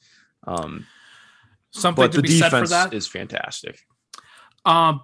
[0.46, 0.86] Um,
[1.74, 3.84] Something but to be said for that is fantastic.
[4.64, 5.02] Um,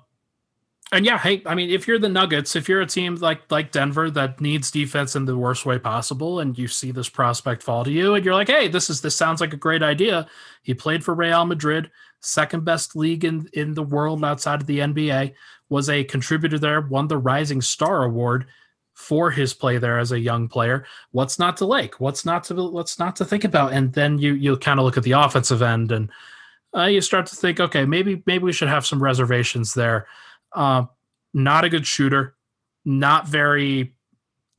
[0.92, 3.72] and yeah, hey, I mean, if you're the Nuggets, if you're a team like like
[3.72, 7.84] Denver that needs defense in the worst way possible, and you see this prospect fall
[7.84, 10.28] to you, and you're like, hey, this is this sounds like a great idea.
[10.62, 11.90] He played for Real Madrid,
[12.20, 15.34] second best league in in the world outside of the NBA,
[15.68, 18.46] was a contributor there, won the Rising Star Award
[18.94, 20.84] for his play there as a young player.
[21.12, 22.00] What's not to like?
[22.00, 23.72] What's not to what's not to think about?
[23.72, 26.10] And then you you kind of look at the offensive end and
[26.76, 30.06] uh, you start to think, okay, maybe maybe we should have some reservations there.
[30.52, 30.84] Uh,
[31.34, 32.36] not a good shooter,
[32.84, 33.94] not very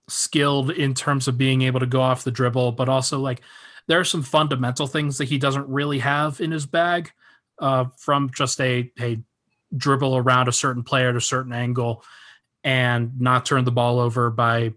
[0.08, 3.42] skilled in terms of being able to go off the dribble, but also like
[3.88, 7.12] there are some fundamental things that he doesn't really have in his bag
[7.60, 9.20] uh, from just a a
[9.76, 12.04] dribble around a certain player at a certain angle
[12.64, 14.74] and not turn the ball over by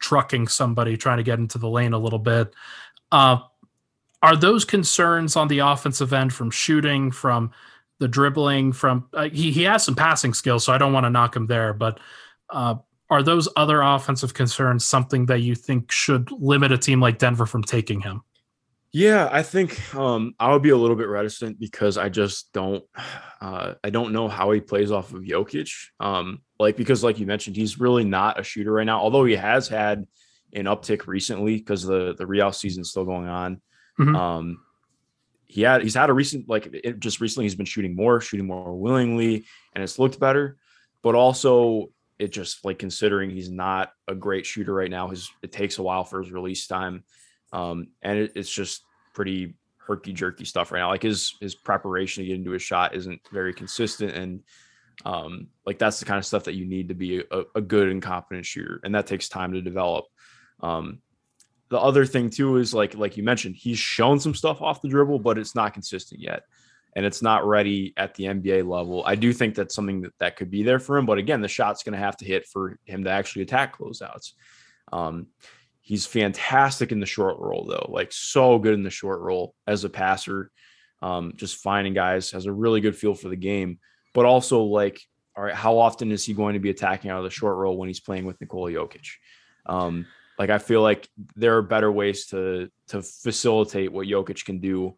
[0.00, 2.54] trucking somebody trying to get into the lane a little bit.
[3.12, 3.38] Uh,
[4.22, 7.50] are those concerns on the offensive end from shooting, from
[7.98, 11.10] the dribbling, from uh, he he has some passing skills, so I don't want to
[11.10, 12.00] knock him there, but
[12.50, 12.76] uh,
[13.10, 17.46] are those other offensive concerns something that you think should limit a team like Denver
[17.46, 18.22] from taking him?
[18.92, 22.84] Yeah, I think um, I would be a little bit reticent because I just don't,
[23.40, 25.70] uh, I don't know how he plays off of Jokic.
[25.98, 29.00] Um, like because, like you mentioned, he's really not a shooter right now.
[29.00, 30.06] Although he has had
[30.52, 33.60] an uptick recently because the the Real season's still going on.
[34.00, 34.16] Mm-hmm.
[34.16, 34.60] Um,
[35.46, 38.46] he had he's had a recent like it, just recently he's been shooting more, shooting
[38.46, 39.44] more willingly,
[39.74, 40.56] and it's looked better.
[41.02, 45.52] But also, it just like considering he's not a great shooter right now, his it
[45.52, 47.04] takes a while for his release time,
[47.52, 50.88] um, and it, it's just pretty herky jerky stuff right now.
[50.88, 54.42] Like his his preparation to get into a shot isn't very consistent, and
[55.04, 57.88] um, like that's the kind of stuff that you need to be a, a good
[57.88, 60.04] and competent shooter, and that takes time to develop.
[60.60, 61.00] Um,
[61.70, 64.88] the other thing too is like like you mentioned, he's shown some stuff off the
[64.88, 66.42] dribble, but it's not consistent yet.
[66.96, 69.04] And it's not ready at the NBA level.
[69.06, 71.06] I do think that's something that, that could be there for him.
[71.06, 74.32] But again, the shot's going to have to hit for him to actually attack closeouts.
[74.92, 75.28] Um,
[75.82, 79.84] he's fantastic in the short roll, though, like so good in the short roll as
[79.84, 80.50] a passer.
[81.00, 83.78] Um, just finding guys has a really good feel for the game,
[84.12, 85.00] but also like,
[85.36, 87.78] all right, how often is he going to be attacking out of the short roll
[87.78, 89.06] when he's playing with Nikola Jokic?
[89.64, 90.06] Um,
[90.40, 94.96] like I feel like there are better ways to to facilitate what Jokic can do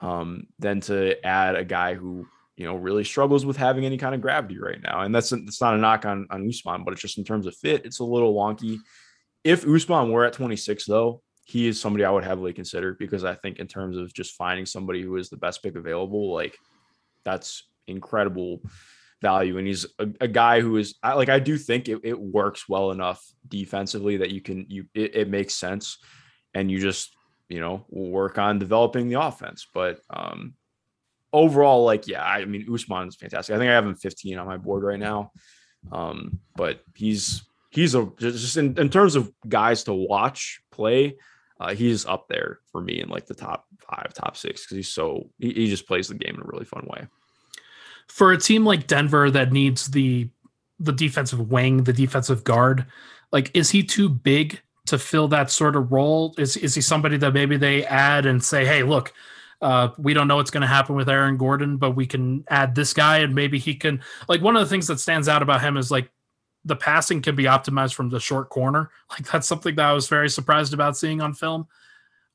[0.00, 2.26] um, than to add a guy who
[2.56, 5.02] you know really struggles with having any kind of gravity right now.
[5.02, 7.54] And that's it's not a knock on on Usman, but it's just in terms of
[7.54, 8.78] fit, it's a little wonky.
[9.44, 13.34] If Usman were at 26 though, he is somebody I would heavily consider because I
[13.34, 16.56] think in terms of just finding somebody who is the best pick available, like
[17.26, 18.62] that's incredible
[19.20, 19.58] value.
[19.58, 22.90] And he's a, a guy who is like I do think it, it, works well
[22.90, 25.98] enough defensively that you can you it, it, makes sense,
[26.54, 27.14] and you just
[27.48, 29.66] you know work on developing the offense.
[29.72, 30.54] But um
[31.32, 33.54] overall, like yeah, I mean Usman is fantastic.
[33.54, 35.32] I think I have him 15 on my board right now.
[35.92, 41.16] Um, but he's he's a just in, in terms of guys to watch play.
[41.60, 44.92] Uh, he's up there for me in like the top five, top six because he's
[44.92, 47.06] so he, he just plays the game in a really fun way
[48.08, 50.28] for a team like Denver that needs the
[50.80, 52.86] the defensive wing, the defensive guard,
[53.32, 56.34] like is he too big to fill that sort of role?
[56.38, 59.12] Is is he somebody that maybe they add and say, hey, look,
[59.60, 62.74] uh, we don't know what's going to happen with Aaron Gordon, but we can add
[62.74, 64.00] this guy and maybe he can.
[64.28, 66.10] Like one of the things that stands out about him is like
[66.64, 68.90] the passing can be optimized from the short corner.
[69.10, 71.66] Like that's something that I was very surprised about seeing on film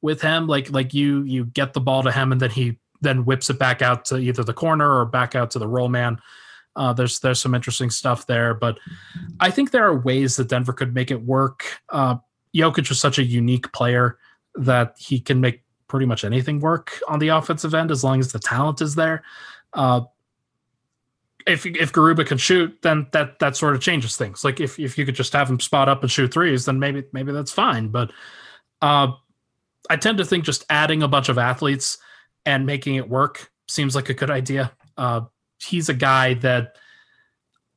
[0.01, 0.47] with him.
[0.47, 3.59] Like like you you get the ball to him and then he then whips it
[3.59, 6.19] back out to either the corner or back out to the roll man.
[6.75, 8.79] Uh, there's there's some interesting stuff there, but
[9.39, 11.65] I think there are ways that Denver could make it work.
[11.89, 12.15] Uh,
[12.55, 14.17] Jokic is such a unique player
[14.55, 18.31] that he can make pretty much anything work on the offensive end as long as
[18.31, 19.23] the talent is there.
[19.73, 20.01] Uh,
[21.45, 24.43] if if Garuba can shoot, then that that sort of changes things.
[24.43, 27.03] Like if if you could just have him spot up and shoot threes, then maybe
[27.11, 27.89] maybe that's fine.
[27.89, 28.11] But
[28.81, 29.11] uh,
[29.89, 31.97] I tend to think just adding a bunch of athletes
[32.45, 34.71] and making it work seems like a good idea.
[34.97, 35.21] Uh,
[35.59, 36.75] he's a guy that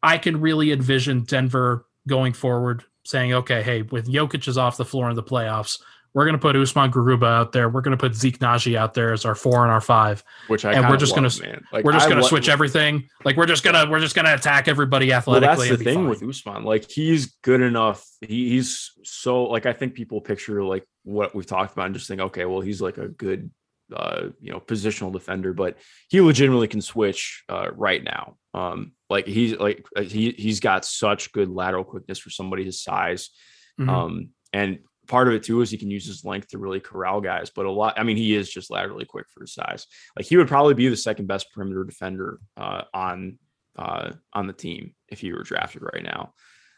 [0.02, 4.84] I can really envision Denver going forward, saying, "Okay, hey, with Jokic is off the
[4.84, 5.78] floor in the playoffs,
[6.16, 7.68] we're going to put Usman Garuba out there.
[7.68, 10.24] We're going to put Zeke Nnaji out there as our four and our five.
[10.46, 13.06] Which I and we're just going to like, we're just going to switch everything.
[13.22, 15.46] Like we're just gonna we're just going to attack everybody athletically.
[15.48, 16.08] Well, that's the thing fine.
[16.08, 16.64] with Usman.
[16.64, 18.02] Like he's good enough.
[18.22, 22.08] He, he's so like I think people picture like what we've talked about and just
[22.08, 23.50] think, okay, well he's like a good
[23.94, 25.78] uh you know positional defender, but
[26.08, 28.36] he legitimately can switch uh right now.
[28.54, 32.82] Um like he's like uh, he he's got such good lateral quickness for somebody his
[32.82, 33.30] size.
[33.78, 33.90] Mm-hmm.
[33.90, 37.20] Um and part of it too is he can use his length to really corral
[37.20, 37.50] guys.
[37.54, 39.86] But a lot, I mean, he is just laterally quick for his size.
[40.16, 43.38] Like he would probably be the second best perimeter defender uh, on
[43.78, 46.32] uh, on the team if he were drafted right now.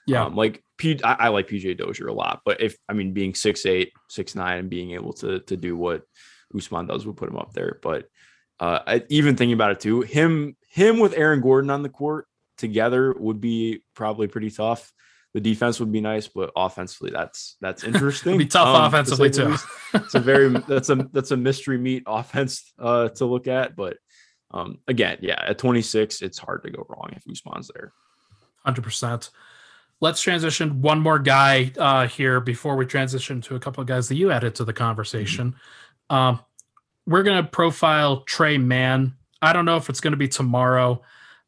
[0.07, 3.13] Yeah, um, like P, I, I like PJ Dozier a lot, but if I mean
[3.13, 6.03] being six eight, six nine, and being able to to do what
[6.57, 7.79] Usman does would put him up there.
[7.83, 8.09] But
[8.61, 12.27] uh, I, even thinking about it too, him him with Aaron Gordon on the court
[12.57, 14.93] together would be probably pretty tough
[15.35, 18.39] the defense would be nice, but offensively, that's that's interesting.
[18.39, 19.57] be tough um, offensively to too.
[19.95, 23.77] it's a very that's a that's a mystery meat offense uh, to look at.
[23.77, 23.99] But
[24.51, 27.93] um, again, yeah, at 26, it's hard to go wrong if Usman's there.
[28.65, 29.31] Hundred percent.
[30.01, 34.09] Let's transition one more guy uh, here before we transition to a couple of guys
[34.09, 35.49] that you added to the conversation.
[35.49, 35.59] Mm-hmm.
[36.11, 36.41] Um,
[37.07, 39.15] we're gonna profile Tre Mann.
[39.41, 41.03] I don't know if it's gonna be tomorrow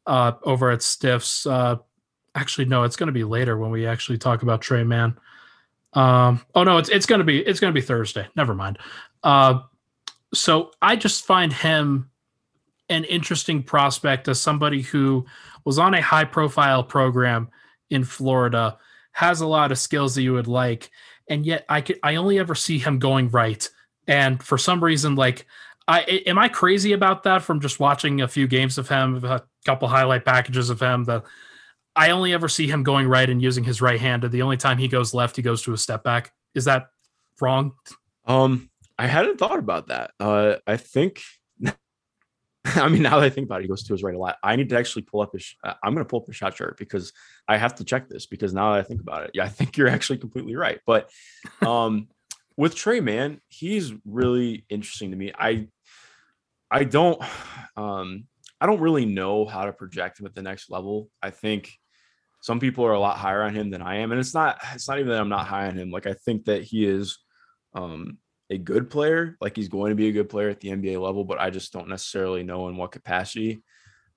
[0.07, 1.45] uh, over at Stiffs.
[1.45, 1.77] Uh,
[2.35, 5.17] actually no it's going to be later when we actually talk about Tre Mann
[5.93, 8.77] um oh no it's it's going to be it's going to be thursday never mind
[9.23, 9.59] uh
[10.33, 12.09] so i just find him
[12.89, 15.25] an interesting prospect as somebody who
[15.65, 17.49] was on a high profile program
[17.89, 18.77] in florida
[19.11, 20.89] has a lot of skills that you would like
[21.27, 23.69] and yet i could i only ever see him going right
[24.07, 25.45] and for some reason like
[25.87, 29.43] I am I crazy about that from just watching a few games of him, a
[29.65, 31.23] couple highlight packages of him that
[31.95, 34.23] I only ever see him going right and using his right hand.
[34.23, 36.31] And the only time he goes left, he goes to a step back.
[36.55, 36.87] Is that
[37.41, 37.73] wrong?
[38.25, 40.11] Um, I hadn't thought about that.
[40.19, 41.21] Uh, I think.
[42.65, 44.37] I mean, now that I think about it, he goes to his right a lot.
[44.43, 45.55] I need to actually pull up his.
[45.63, 47.11] Uh, I'm going to pull up his shot chart because
[47.47, 49.75] I have to check this because now that I think about it, yeah, I think
[49.77, 50.79] you're actually completely right.
[50.85, 51.09] But
[51.65, 52.07] um,
[52.57, 55.31] with Tre Mann, he's really interesting to me.
[55.37, 55.67] I
[56.69, 57.21] I don't
[57.77, 58.25] um
[58.59, 61.09] I don't really know how to project him at the next level.
[61.21, 61.71] I think
[62.41, 64.11] some people are a lot higher on him than I am.
[64.11, 65.91] And it's not it's not even that I'm not high on him.
[65.91, 67.17] Like I think that he is
[67.73, 68.17] um
[68.49, 71.23] a good player, like he's going to be a good player at the NBA level,
[71.23, 73.63] but I just don't necessarily know in what capacity.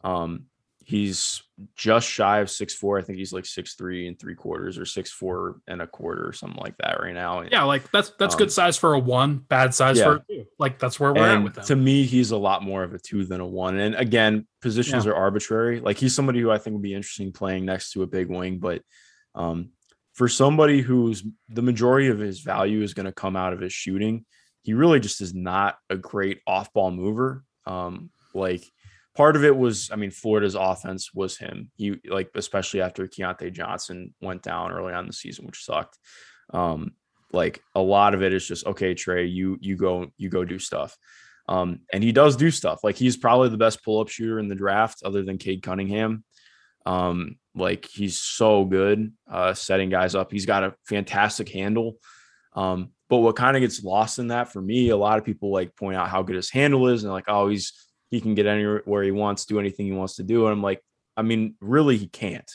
[0.02, 0.46] Um
[0.84, 1.42] he's
[1.76, 2.98] just shy of six four.
[2.98, 6.28] I think he's like six three and three quarters or six four and a quarter
[6.28, 7.42] or something like that right now.
[7.42, 10.04] Yeah, like that's that's um, good size for a one, bad size yeah.
[10.04, 10.44] for a two.
[10.58, 11.64] Like that's where we're and at with him.
[11.64, 13.78] To me, he's a lot more of a two than a one.
[13.78, 15.12] And again, positions yeah.
[15.12, 15.80] are arbitrary.
[15.80, 18.58] Like he's somebody who I think would be interesting playing next to a big wing,
[18.58, 18.82] but
[19.34, 19.70] um,
[20.12, 23.72] for somebody who's the majority of his value is going to come out of his
[23.72, 24.26] shooting,
[24.62, 27.42] he really just is not a great off ball mover.
[27.66, 28.64] Um, like
[29.14, 31.70] part of it was, I mean, Florida's offense was him.
[31.76, 35.98] He like, especially after Keyontae Johnson went down early on the season, which sucked.
[36.52, 36.92] Um,
[37.32, 40.58] like a lot of it is just okay, Tre, you you go you go do
[40.58, 40.96] stuff.
[41.48, 42.80] Um, and he does do stuff.
[42.82, 46.24] Like he's probably the best pull-up shooter in the draft, other than Cade Cunningham.
[46.86, 50.30] Um, like he's so good uh setting guys up.
[50.32, 51.98] He's got a fantastic handle.
[52.54, 55.52] Um, but what kind of gets lost in that for me, a lot of people
[55.52, 57.72] like point out how good his handle is and like, oh, he's
[58.14, 60.44] he can get anywhere he wants, do anything he wants to do.
[60.44, 60.80] And I'm like,
[61.16, 62.48] I mean, really, he can't.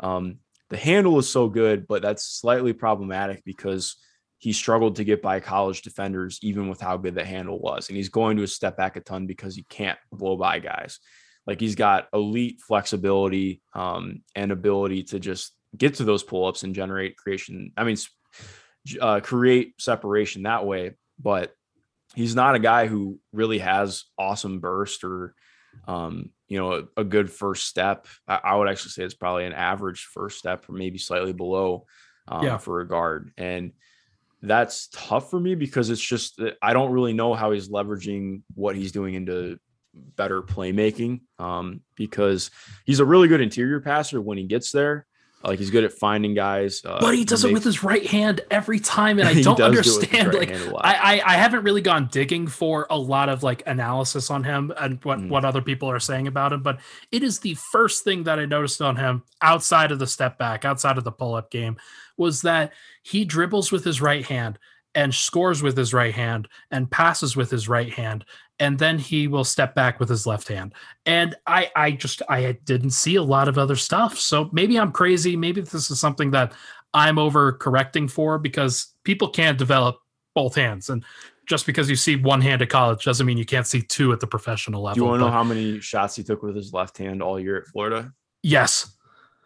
[0.00, 0.38] Um,
[0.70, 3.96] the handle is so good, but that's slightly problematic because
[4.38, 7.88] he struggled to get by college defenders, even with how good the handle was.
[7.88, 10.98] And he's going to step back a ton because he can't blow by guys.
[11.46, 16.62] Like he's got elite flexibility um, and ability to just get to those pull ups
[16.62, 17.72] and generate creation.
[17.76, 17.98] I mean,
[18.98, 20.92] uh, create separation that way.
[21.20, 21.52] But
[22.14, 25.34] he's not a guy who really has awesome burst or
[25.86, 28.06] um, you know a, a, good first step.
[28.28, 31.86] I, I, would actually say it's probably an average first step, or maybe slightly below
[32.28, 32.58] um, yeah.
[32.58, 33.32] for a guard.
[33.38, 33.72] And
[34.42, 38.76] that's tough for me because it's just I don't really know how he's leveraging what
[38.76, 39.58] he's doing into
[39.94, 42.50] better playmaking um, because
[42.84, 45.06] he's a really good interior passer when he gets there.
[45.44, 48.40] Like he's good at finding guys, uh, but he does it with his right hand
[48.50, 50.32] every time, and I don't understand.
[50.32, 54.30] Do like I, I, I haven't really gone digging for a lot of like analysis
[54.30, 55.28] on him and what mm.
[55.28, 56.80] what other people are saying about him, but
[57.10, 60.64] it is the first thing that I noticed on him outside of the step back,
[60.64, 61.76] outside of the pull up game,
[62.16, 62.72] was that
[63.02, 64.58] he dribbles with his right hand
[64.94, 68.24] and scores with his right hand and passes with his right hand
[68.62, 70.72] and then he will step back with his left hand
[71.04, 74.92] and i i just i didn't see a lot of other stuff so maybe i'm
[74.92, 76.52] crazy maybe this is something that
[76.94, 79.98] i'm over correcting for because people can't develop
[80.34, 81.04] both hands and
[81.44, 84.20] just because you see one hand at college doesn't mean you can't see two at
[84.20, 86.72] the professional level do you want to know how many shots he took with his
[86.72, 88.96] left hand all year at florida yes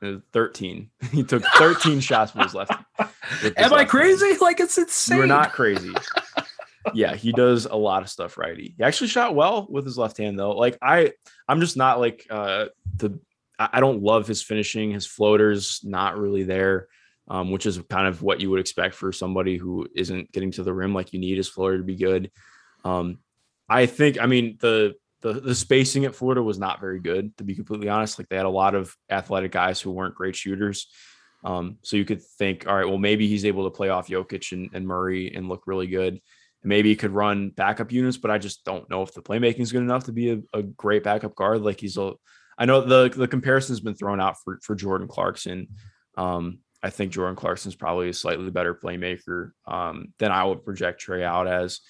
[0.03, 0.91] uh, 13.
[1.11, 2.71] He took 13 shots with his left.
[2.99, 4.27] With his Am left I crazy?
[4.27, 4.41] Hand.
[4.43, 5.17] Like it's insane.
[5.17, 5.91] You're not crazy.
[6.95, 8.74] yeah, he does a lot of stuff righty.
[8.76, 10.53] He actually shot well with his left hand though.
[10.53, 11.12] Like I,
[11.49, 12.66] I'm just not like uh
[12.97, 13.18] the.
[13.59, 14.91] I don't love his finishing.
[14.91, 16.89] His floaters not really there,
[17.26, 20.62] um, which is kind of what you would expect for somebody who isn't getting to
[20.62, 20.93] the rim.
[20.93, 22.30] Like you need his floater to be good.
[22.84, 23.18] Um,
[23.66, 24.20] I think.
[24.20, 27.89] I mean the the the spacing at Florida was not very good, to be completely
[27.89, 28.18] honest.
[28.18, 30.89] Like they had a lot of athletic guys who weren't great shooters.
[31.45, 34.53] Um, so you could think, all right, well, maybe he's able to play off Jokic
[34.53, 36.20] and, and Murray and look really good.
[36.67, 39.71] Maybe he could run backup units, but I just don't know if the playmaking is
[39.71, 41.62] good enough to be a, a great backup guard.
[41.62, 42.14] Like he's a,
[42.59, 45.69] I know the the comparison has been thrown out for for Jordan Clarkson.
[46.17, 50.64] Um, I think Jordan Clarkson is probably a slightly better playmaker um, than I would
[50.64, 51.81] project Tre out as.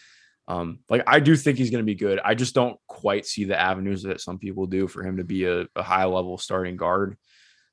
[0.46, 2.20] Um, like I do think he's going to be good.
[2.22, 5.44] I just don't quite see the avenues that some people do for him to be
[5.44, 7.16] a, a high level starting guard.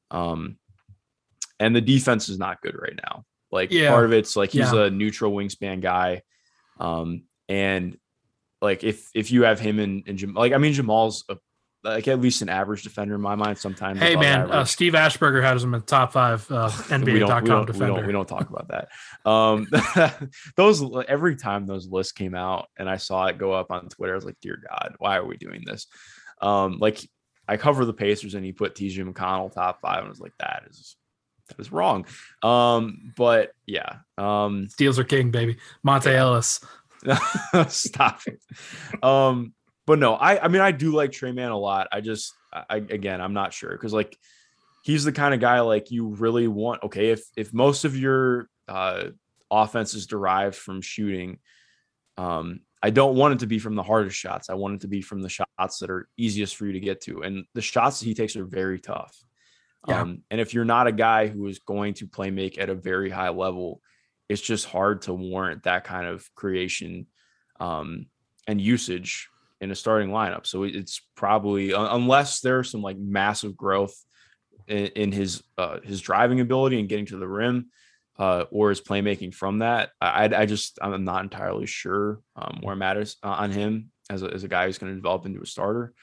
[0.10, 0.58] Um,
[1.60, 3.26] and the defense is not good right now.
[3.52, 3.92] Like yeah.
[3.92, 4.86] part of it's like he's yeah.
[4.86, 6.22] a neutral wingspan guy.
[6.84, 7.98] Um, and
[8.62, 11.38] like if if you have him and, and like I mean Jamal's a
[11.84, 13.58] like at least an average defender in my mind.
[13.58, 14.00] Sometimes.
[14.00, 17.94] Hey man, uh, Steve Aschburner has him in the top five uh, NBA.com defender.
[17.94, 19.30] We don't, we don't talk about that.
[19.30, 19.68] Um,
[20.56, 24.14] those every time those lists came out and I saw it go up on Twitter,
[24.14, 25.88] I was like, dear God, why are we doing this?
[26.42, 27.06] Um, like
[27.48, 30.34] I cover the Pacers and he put TJ McConnell top five and I was like,
[30.40, 30.96] that is
[31.56, 32.06] that is wrong.
[32.42, 35.58] Um, but yeah, um, steals are king, baby.
[35.86, 36.20] Monta yeah.
[36.20, 36.60] Ellis.
[37.68, 38.40] Stop it.
[39.04, 39.54] Um,
[39.86, 41.88] but no, I I mean I do like Tre Mann a lot.
[41.92, 44.18] I just I again I'm not sure because like
[44.84, 46.84] he's the kind of guy like you really want.
[46.84, 49.06] Okay, if if most of your uh,
[49.52, 51.40] offense is derived from shooting,
[52.18, 54.50] um, I don't want it to be from the hardest shots.
[54.50, 57.02] I want it to be from the shots that are easiest for you to get
[57.02, 59.18] to, and the shots that he takes are very tough.
[59.88, 60.02] Yeah.
[60.02, 62.76] Um, and if you're not a guy who is going to play make at a
[62.76, 63.82] very high level,
[64.30, 67.08] it's just hard to warrant that kind of creation
[67.60, 68.06] um,
[68.48, 69.28] and usage
[69.60, 70.46] in a starting lineup.
[70.46, 73.96] So it's probably unless there's some like massive growth
[74.68, 77.68] in, in his uh, his driving ability and getting to the rim,
[78.18, 79.92] uh, or his playmaking from that.
[80.00, 84.28] I, I just I'm not entirely sure um, where matters uh, on him as a,
[84.34, 85.94] as a guy who's going to develop into a starter.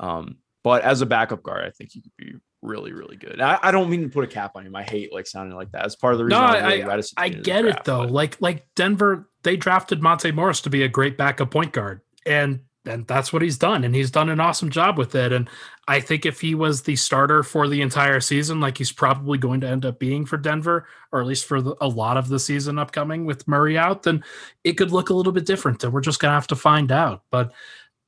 [0.00, 3.40] Um, but as a backup guard, I think he could be really, really good.
[3.40, 4.74] I, I, don't mean to put a cap on him.
[4.74, 5.84] I hate like sounding like that.
[5.84, 6.40] It's part of the reason.
[6.40, 8.04] No, I'm really I, I get draft, it though.
[8.04, 8.12] But.
[8.12, 12.60] Like like Denver, they drafted Monte Morris to be a great backup point guard, and
[12.84, 15.48] and that's what he's done and he's done an awesome job with it and
[15.86, 19.60] i think if he was the starter for the entire season like he's probably going
[19.60, 22.40] to end up being for denver or at least for the, a lot of the
[22.40, 24.22] season upcoming with murray out then
[24.64, 26.90] it could look a little bit different and we're just going to have to find
[26.90, 27.52] out but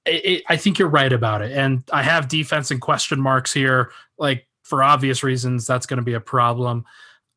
[0.06, 3.90] it, i think you're right about it and i have defense and question marks here
[4.18, 6.84] like for obvious reasons that's going to be a problem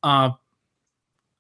[0.03, 0.32] uh,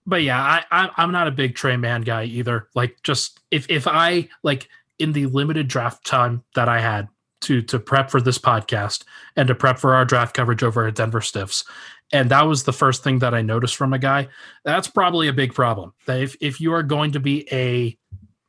[0.07, 2.69] but yeah, I, I I'm not a big Tre Mann guy either.
[2.73, 7.09] Like, just if if I like in the limited draft time that I had
[7.41, 9.03] to to prep for this podcast
[9.35, 11.65] and to prep for our draft coverage over at Denver Stiffs.
[12.13, 14.29] And that was the first thing that I noticed from a guy.
[14.63, 15.93] That's probably a big problem.
[16.05, 17.97] That if, if you are going to be a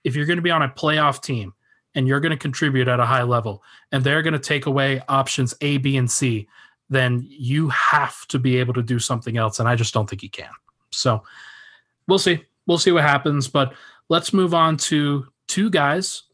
[0.05, 1.55] if you're going to be on a playoff team
[1.95, 3.63] and you're going to contribute at a high level
[3.93, 6.47] and they're going to take away options A, B, and C,
[6.91, 9.59] then you have to be able to do something else.
[9.59, 10.51] And I just don't think you can.
[10.91, 11.23] So
[12.07, 12.45] we'll see.
[12.67, 13.49] We'll see what happens.
[13.49, 13.75] But
[14.09, 16.25] let's move on to two guys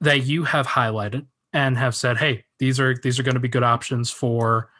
[0.00, 3.48] that you have highlighted and have said, "Hey, these are these are going to be
[3.48, 4.70] good options for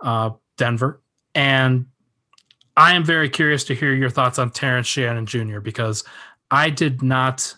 [0.00, 1.00] uh, Denver."
[1.34, 1.86] And
[2.76, 5.60] I am very curious to hear your thoughts on Terrence Shannon Jr.
[5.60, 6.04] because
[6.50, 7.54] I did not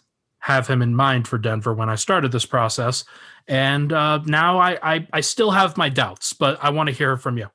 [0.47, 3.05] have him in mind for Denver when I started this process,
[3.49, 7.17] and uh, now I, I I still have my doubts, but I want to hear
[7.17, 7.49] from you.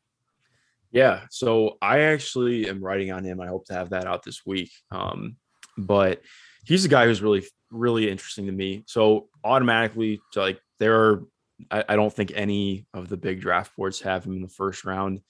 [0.92, 3.40] Yeah, so I actually am writing on him.
[3.40, 4.72] I hope to have that out this week.
[4.92, 5.38] Um,
[5.78, 6.22] but
[6.66, 8.84] he's a guy who's really really interesting to me.
[8.88, 11.24] So automatically, like there are,
[11.72, 14.84] I, I don't think any of the big draft boards have him in the first
[14.84, 15.22] round.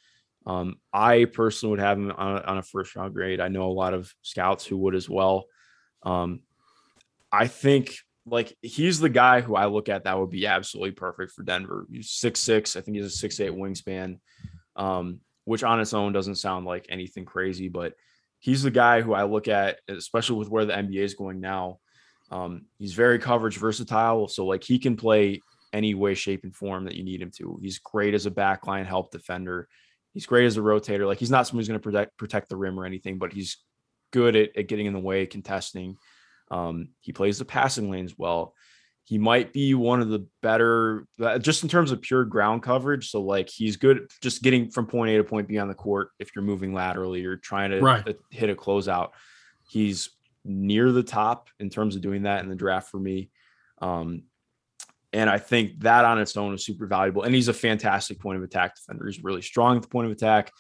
[0.47, 3.39] Um, I personally would have him on a, on a, first round grade.
[3.39, 5.45] I know a lot of scouts who would as well.
[6.01, 6.39] Um,
[7.31, 11.31] I think like he's the guy who I look at that would be absolutely perfect
[11.31, 11.87] for Denver.
[11.91, 12.75] He's six six.
[12.75, 14.19] I think he's a six eight wingspan,
[14.75, 17.93] um, which on its own doesn't sound like anything crazy, but
[18.39, 21.79] he's the guy who I look at, especially with where the NBA is going now.
[22.29, 25.41] Um, he's very coverage versatile, so like he can play
[25.73, 27.57] any way, shape, and form that you need him to.
[27.61, 29.67] He's great as a backline help defender.
[30.13, 31.07] He's great as a rotator.
[31.07, 33.57] Like he's not someone who's going to protect protect the rim or anything, but he's
[34.11, 35.97] good at, at getting in the way, contesting.
[36.51, 38.53] Um, he plays the passing lanes well.
[39.05, 43.09] He might be one of the better, uh, just in terms of pure ground coverage.
[43.09, 46.09] So, like, he's good just getting from point A to point B on the court.
[46.19, 48.15] If you're moving laterally or trying to right.
[48.29, 49.09] hit a closeout,
[49.67, 50.11] he's
[50.45, 53.31] near the top in terms of doing that in the draft for me.
[53.81, 54.23] Um,
[55.13, 57.23] and I think that on its own is super valuable.
[57.23, 59.07] And he's a fantastic point of attack defender.
[59.07, 60.51] He's really strong at the point of attack.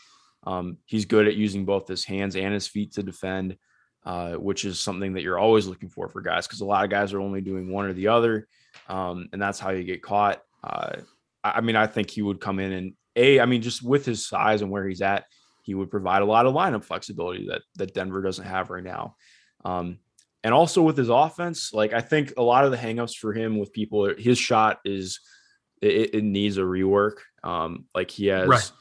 [0.43, 3.57] Um, he's good at using both his hands and his feet to defend,
[4.05, 6.89] uh, which is something that you're always looking for for guys because a lot of
[6.89, 8.47] guys are only doing one or the other.
[8.87, 10.41] Um, and that's how you get caught.
[10.63, 10.97] Uh,
[11.43, 14.25] I mean, I think he would come in and a, I mean, just with his
[14.25, 15.25] size and where he's at,
[15.63, 19.15] he would provide a lot of lineup flexibility that that Denver doesn't have right now.
[19.63, 19.99] Um,
[20.43, 23.59] and also with his offense, like I think a lot of the hangups for him
[23.59, 25.19] with people, his shot is
[25.81, 27.17] it, it needs a rework.
[27.43, 28.71] Um, like he has right.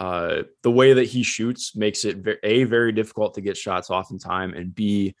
[0.00, 4.10] Uh, the way that he shoots makes it a very difficult to get shots off
[4.10, 5.14] in time, and b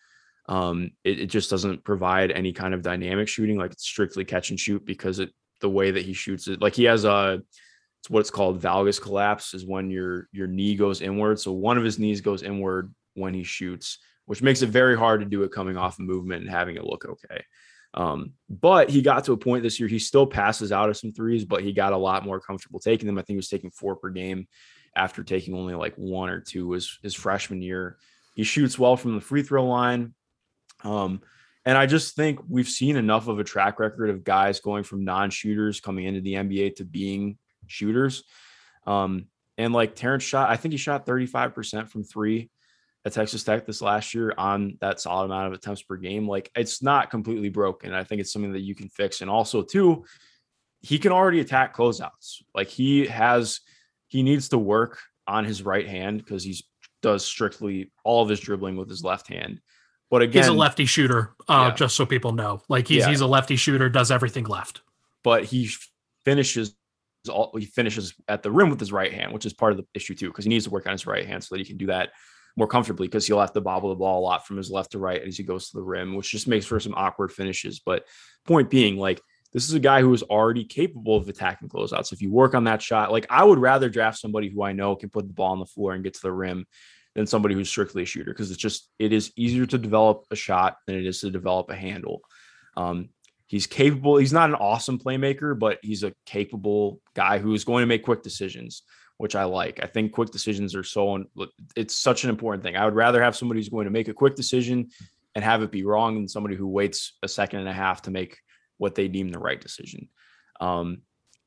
[0.46, 3.56] um, it, it, just doesn't provide any kind of dynamic shooting.
[3.56, 6.60] Like it's strictly catch and shoot because it the way that he shoots it.
[6.60, 7.40] Like he has a
[8.00, 11.40] it's what's called valgus collapse is when your your knee goes inward.
[11.40, 15.20] So one of his knees goes inward when he shoots which makes it very hard
[15.20, 17.44] to do it coming off movement and having it look okay.
[17.94, 21.12] Um, but he got to a point this year, he still passes out of some
[21.12, 23.16] threes, but he got a lot more comfortable taking them.
[23.16, 24.48] I think he was taking four per game
[24.96, 27.98] after taking only like one or two his, his freshman year.
[28.34, 30.14] He shoots well from the free throw line.
[30.82, 31.22] Um,
[31.64, 35.04] and I just think we've seen enough of a track record of guys going from
[35.04, 37.38] non shooters coming into the NBA to being
[37.68, 38.24] shooters.
[38.86, 39.26] Um,
[39.56, 42.50] and like Terrence shot, I think he shot 35% from three
[43.04, 46.26] at Texas Tech this last year on that solid amount of attempts per game.
[46.26, 47.92] Like it's not completely broken.
[47.92, 49.20] I think it's something that you can fix.
[49.20, 50.04] And also, too,
[50.80, 52.42] he can already attack closeouts.
[52.54, 53.60] Like he has,
[54.08, 56.62] he needs to work on his right hand because he's
[57.02, 59.60] does strictly all of his dribbling with his left hand.
[60.10, 61.34] But again, he's a lefty shooter.
[61.48, 61.74] Uh, yeah.
[61.74, 63.08] Just so people know, like he's yeah.
[63.10, 64.80] he's a lefty shooter, does everything left.
[65.22, 65.68] But he
[66.24, 66.74] finishes
[67.28, 69.86] all he finishes at the rim with his right hand, which is part of the
[69.92, 71.76] issue too, because he needs to work on his right hand so that he can
[71.76, 72.10] do that
[72.56, 74.98] more comfortably because he'll have to bobble the ball a lot from his left to
[74.98, 77.80] right as he goes to the rim, which just makes for some awkward finishes.
[77.80, 78.04] But
[78.46, 79.20] point being, like,
[79.52, 82.12] this is a guy who is already capable of attacking closeouts.
[82.12, 84.96] If you work on that shot, like I would rather draft somebody who I know
[84.96, 86.66] can put the ball on the floor and get to the rim
[87.14, 90.36] than somebody who's strictly a shooter because it's just it is easier to develop a
[90.36, 92.22] shot than it is to develop a handle.
[92.76, 93.10] Um,
[93.46, 94.16] he's capable.
[94.16, 98.02] He's not an awesome playmaker, but he's a capable guy who is going to make
[98.02, 98.82] quick decisions
[99.18, 99.80] which I like.
[99.82, 101.24] I think quick decisions are so
[101.76, 102.76] it's such an important thing.
[102.76, 104.88] I would rather have somebody who's going to make a quick decision
[105.34, 108.10] and have it be wrong than somebody who waits a second and a half to
[108.10, 108.38] make
[108.78, 110.08] what they deem the right decision.
[110.60, 111.02] Um,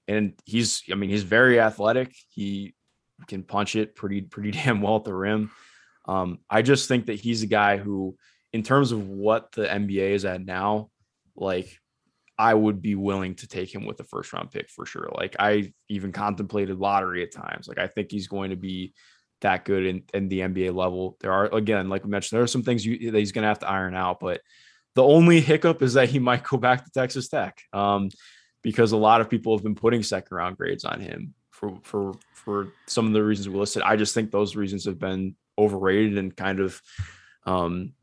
[0.08, 2.16] and he's, I mean, he's very athletic.
[2.30, 2.74] He
[3.28, 5.52] can punch it pretty, pretty damn well at the rim.
[6.08, 8.16] Um, I just think that he's a guy who,
[8.54, 10.90] in terms of what the NBA is at now,
[11.36, 11.78] like
[12.40, 15.10] I would be willing to take him with a first round pick for sure.
[15.16, 17.68] Like I even contemplated lottery at times.
[17.68, 18.94] Like I think he's going to be
[19.42, 21.18] that good in, in the NBA level.
[21.20, 23.50] There are again, like we mentioned, there are some things you, that he's going to
[23.50, 24.20] have to iron out.
[24.20, 24.42] But
[24.96, 28.10] the only hiccup is that he might go back to Texas Tech um,
[28.62, 32.14] because a lot of people have been putting second round grades on him for for
[32.34, 33.82] for some of the reasons we listed.
[33.82, 36.80] I just think those reasons have been overrated and kind of
[37.46, 37.94] um,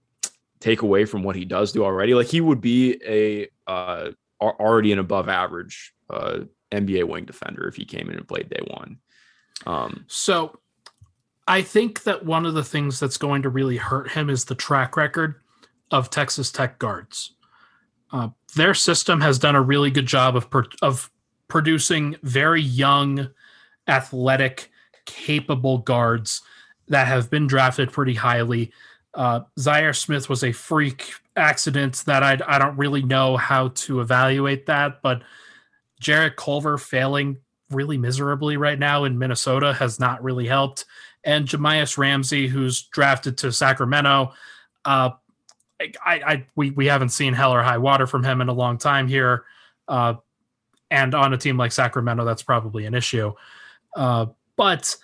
[0.61, 2.15] take away from what he does do already.
[2.15, 4.11] Like he would be a uh,
[4.41, 6.41] already an above average uh,
[6.73, 8.99] NBA wing defender if he came in and played day one.
[9.67, 10.59] Um, so
[11.47, 14.55] I think that one of the things that's going to really hurt him is the
[14.55, 15.37] track record
[15.91, 17.35] of Texas Tech guards.
[18.13, 21.11] Uh, their system has done a really good job of per- of
[21.49, 23.29] producing very young,
[23.89, 24.71] athletic,
[25.05, 26.43] capable guards,
[26.89, 28.73] that have been drafted pretty highly.
[29.15, 34.01] Uh, Zhaire Smith was a freak accident that I I don't really know how to
[34.01, 35.23] evaluate that, but
[36.01, 37.39] Jarrett Culver failing
[37.71, 40.85] really miserably right now in Minnesota has not really helped.
[41.25, 44.35] And Jahmi'us Ramsey, who's drafted to Sacramento,
[44.85, 45.11] uh,
[45.81, 48.79] I, I we we haven't seen hell or high water from him in a long
[48.79, 49.45] time here,
[49.89, 50.15] uh,
[50.91, 53.33] and on a team like Sacramento, that's probably an issue.
[53.97, 54.27] Uh,
[54.57, 54.97] but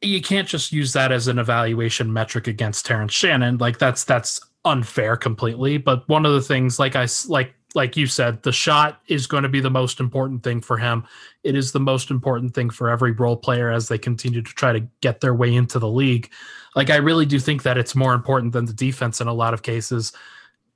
[0.00, 3.58] you can't just use that as an evaluation metric against Terrence Shannon.
[3.58, 5.78] Like that's that's unfair completely.
[5.78, 9.42] But one of the things, like I like like you said, the shot is going
[9.42, 11.04] to be the most important thing for him.
[11.44, 14.72] It is the most important thing for every role player as they continue to try
[14.72, 16.30] to get their way into the league.
[16.74, 19.52] Like I really do think that it's more important than the defense in a lot
[19.52, 20.12] of cases,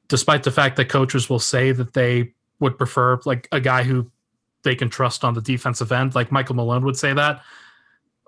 [0.08, 4.10] despite the fact that coaches will say that they would prefer like a guy who
[4.62, 6.14] they can trust on the defensive end.
[6.14, 7.42] Like Michael Malone would say that.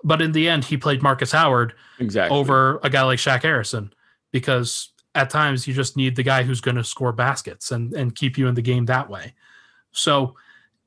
[0.03, 3.93] But in the end, he played Markus Howard exactly over a guy like Shaq Harrison
[4.31, 8.15] because at times you just need the guy who's going to score baskets and and
[8.15, 9.33] keep you in the game that way.
[9.91, 10.35] So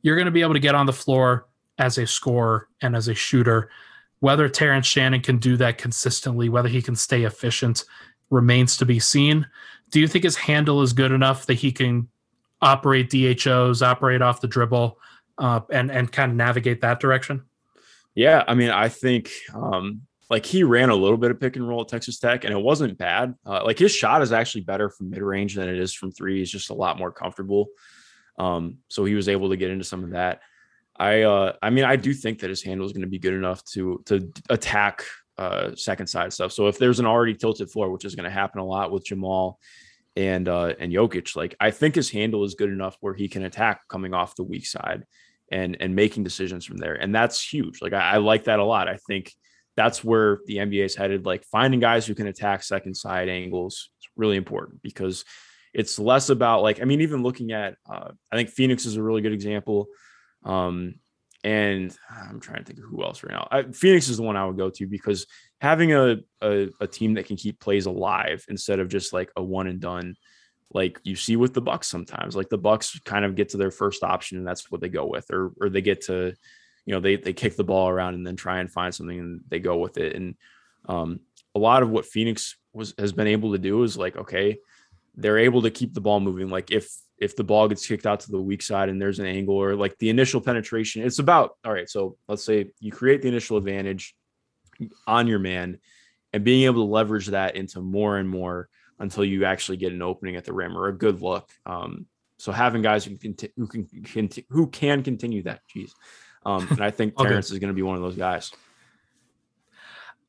[0.03, 1.49] you're going to be able to get on the floor
[1.79, 3.71] as a scorer and as a shooter.
[4.21, 7.85] Whether Terrence Shannon can do that consistently, whether he can stay efficient,
[8.31, 9.47] remains to be seen.
[9.91, 12.09] Do you think his handle is good enough that he can
[12.61, 14.99] operate DHOs, operate off the dribble,
[15.39, 17.43] uh, and and kind of navigate that direction?
[18.15, 21.67] Yeah, I mean, I think um, like he ran a little bit of pick and
[21.67, 23.35] roll at Texas Tech, and it wasn't bad.
[23.47, 26.39] Uh, like his shot is actually better from mid range than it is from three.
[26.39, 27.69] He's just a lot more comfortable.
[28.39, 30.41] Um, so he was able to get into some of that.
[30.97, 33.35] I, uh, I mean, I do think that his handle is going to be good
[33.35, 35.05] enough to to attack
[35.39, 36.53] uh, second side stuff.
[36.53, 39.05] So if there's an already tilted floor, which is going to happen a lot with
[39.05, 39.59] Jamal
[40.17, 43.45] and uh, and Jokic, like I think his handle is good enough where he can
[43.45, 45.05] attack coming off the weak side
[45.51, 47.81] and and making decisions from there, and that's huge.
[47.81, 48.89] Like I, I like that a lot.
[48.89, 49.33] I think
[49.79, 51.25] that's where the NBA is headed.
[51.25, 55.25] Like finding guys who can attack second side angles is really important because
[55.73, 59.03] it's less about like I mean, even looking at uh, I think Phoenix is a
[59.03, 59.87] really good example.
[60.45, 60.97] Um,
[61.45, 63.47] and I'm trying to think of who else right now.
[63.53, 65.27] I, Phoenix is the one I would go to because
[65.61, 69.43] having a, a, a team that can keep plays alive instead of just like a
[69.45, 70.17] one and done,
[70.75, 72.35] like you see with the Bucks sometimes.
[72.35, 75.07] Like the Bucks kind of get to their first option and that's what they go
[75.07, 76.35] with, or or they get to
[76.89, 79.41] you know they they kick the ball around and then try and find something and
[79.49, 80.17] they go with it.
[80.17, 80.37] And
[80.89, 81.21] um,
[81.55, 84.59] a lot of what phoenix was has been able to do is like okay
[85.15, 86.49] they're able to keep the ball moving.
[86.49, 89.27] Like if if the ball gets kicked out to the weak side and there's an
[89.27, 93.23] angle or like the initial penetration it's about all right so let's say you create
[93.23, 94.15] the initial advantage
[95.09, 95.79] on your man
[96.33, 98.69] and being able to leverage that into more and more
[98.99, 101.49] until you actually get an opening at the rim or a good look.
[101.67, 102.07] Um,
[102.39, 105.93] so having guys who can who can who can continue that geez
[106.49, 107.29] um, and I think okay.
[107.29, 108.51] Terrence is going to be one of those guys.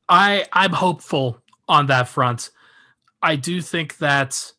[0.08, 2.50] I I'm hopeful on that front.
[3.22, 4.52] I do think that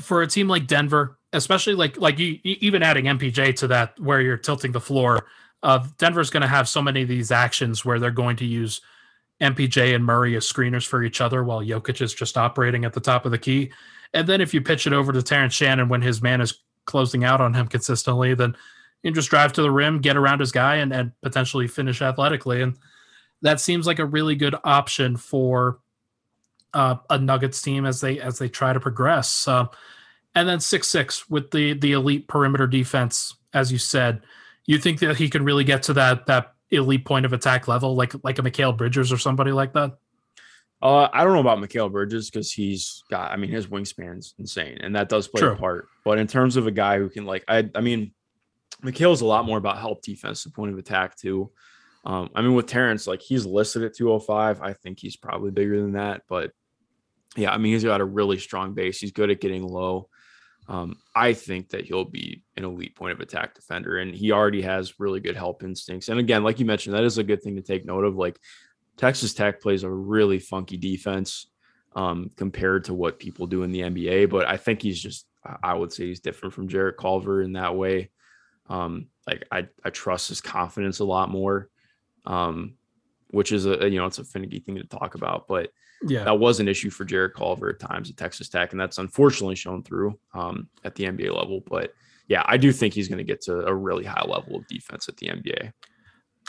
[0.00, 4.20] for a team like Denver, especially like like you even adding MPJ to that, where
[4.20, 5.26] you're tilting the floor,
[5.62, 8.80] uh, Denver's going to have so many of these actions where they're going to use
[9.40, 13.00] MPJ and Murray as screeners for each other while Jokic is just operating at the
[13.00, 13.70] top of the key.
[14.12, 17.24] And then if you pitch it over to Terrence Shannon when his man is closing
[17.24, 18.56] out on him consistently, then
[19.04, 22.62] and just drive to the rim, get around his guy, and, and potentially finish athletically.
[22.62, 22.76] And
[23.42, 25.78] that seems like a really good option for
[26.72, 29.46] uh, a Nuggets team as they as they try to progress.
[29.46, 29.66] Uh,
[30.34, 34.22] and then six six with the the elite perimeter defense, as you said,
[34.66, 37.94] you think that he can really get to that that elite point of attack level,
[37.94, 39.98] like like a Mikal Bridges or somebody like that.
[40.82, 44.76] Uh, I don't know about Mikal Bridges because he's got, I mean, his wingspan's insane,
[44.82, 45.52] and that does play True.
[45.52, 45.88] a part.
[46.04, 48.12] But in terms of a guy who can, like, I, I mean,
[48.84, 51.50] is a lot more about help defense, the point of attack too.
[52.04, 54.60] Um, I mean, with Terrence, like he's listed at 205.
[54.60, 56.52] I think he's probably bigger than that, but
[57.36, 59.00] yeah, I mean, he's got a really strong base.
[59.00, 60.08] He's good at getting low.
[60.66, 64.62] Um, I think that he'll be an elite point of attack defender, and he already
[64.62, 66.08] has really good help instincts.
[66.08, 68.16] And again, like you mentioned, that is a good thing to take note of.
[68.16, 68.38] Like
[68.96, 71.48] Texas Tech plays a really funky defense
[71.96, 75.26] um, compared to what people do in the NBA, but I think he's just,
[75.62, 78.10] I would say he's different from Jarrett Culver in that way.
[78.68, 81.70] Um, like I, I trust his confidence a lot more,
[82.26, 82.74] um,
[83.28, 85.70] which is a you know it's a finicky thing to talk about, but
[86.02, 88.98] yeah, that was an issue for Jarrett Culver at times at Texas Tech, and that's
[88.98, 91.62] unfortunately shown through um, at the NBA level.
[91.66, 91.92] But
[92.28, 95.08] yeah, I do think he's going to get to a really high level of defense
[95.08, 95.72] at the NBA.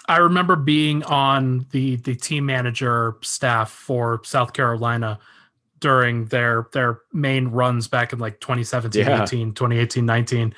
[0.07, 5.19] I remember being on the the team manager staff for South Carolina
[5.79, 9.23] during their their main runs back in like 2017 yeah.
[9.23, 10.55] 18 2018 19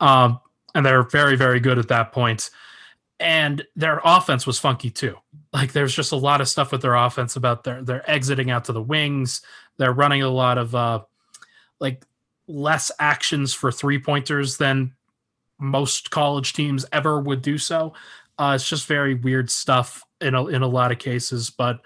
[0.00, 0.40] um,
[0.76, 2.50] and they're very very good at that point.
[3.18, 5.16] and their offense was funky too.
[5.52, 8.66] Like there's just a lot of stuff with their offense about their they're exiting out
[8.66, 9.40] to the wings.
[9.78, 11.00] They're running a lot of uh
[11.80, 12.04] like
[12.46, 14.92] less actions for three pointers than
[15.58, 17.94] most college teams ever would do so.
[18.38, 21.80] Uh, it's just very weird stuff in a, in a lot of cases, but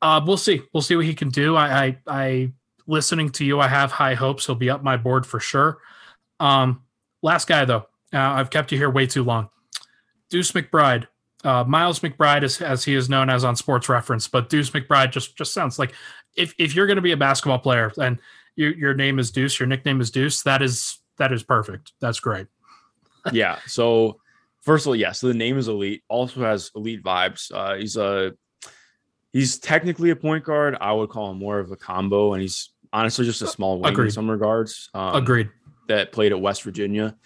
[0.00, 0.62] uh, we'll see.
[0.72, 1.56] We'll see what he can do.
[1.56, 2.52] I, I, I,
[2.86, 4.46] listening to you, I have high hopes.
[4.46, 5.78] He'll be up my board for sure.
[6.40, 6.82] Um,
[7.22, 9.50] last guy though, uh, I've kept you here way too long.
[10.30, 11.06] Deuce McBride,
[11.44, 15.12] uh, Miles McBride, is, as he is known as on Sports Reference, but Deuce McBride
[15.12, 15.94] just just sounds like
[16.36, 18.18] if if you're going to be a basketball player and
[18.56, 21.92] your your name is Deuce, your nickname is Deuce, that is that is perfect.
[22.00, 22.46] That's great.
[23.32, 23.58] yeah.
[23.66, 24.20] So
[24.60, 26.02] first of all, yes, yeah, so the name is elite.
[26.08, 27.52] Also has elite vibes.
[27.52, 28.34] Uh, he's a
[29.32, 30.76] he's technically a point guard.
[30.80, 33.92] I would call him more of a combo, and he's honestly just a small wing
[33.92, 34.06] Agreed.
[34.06, 34.90] in some regards.
[34.94, 35.50] Um, Agreed.
[35.88, 37.16] That played at West Virginia.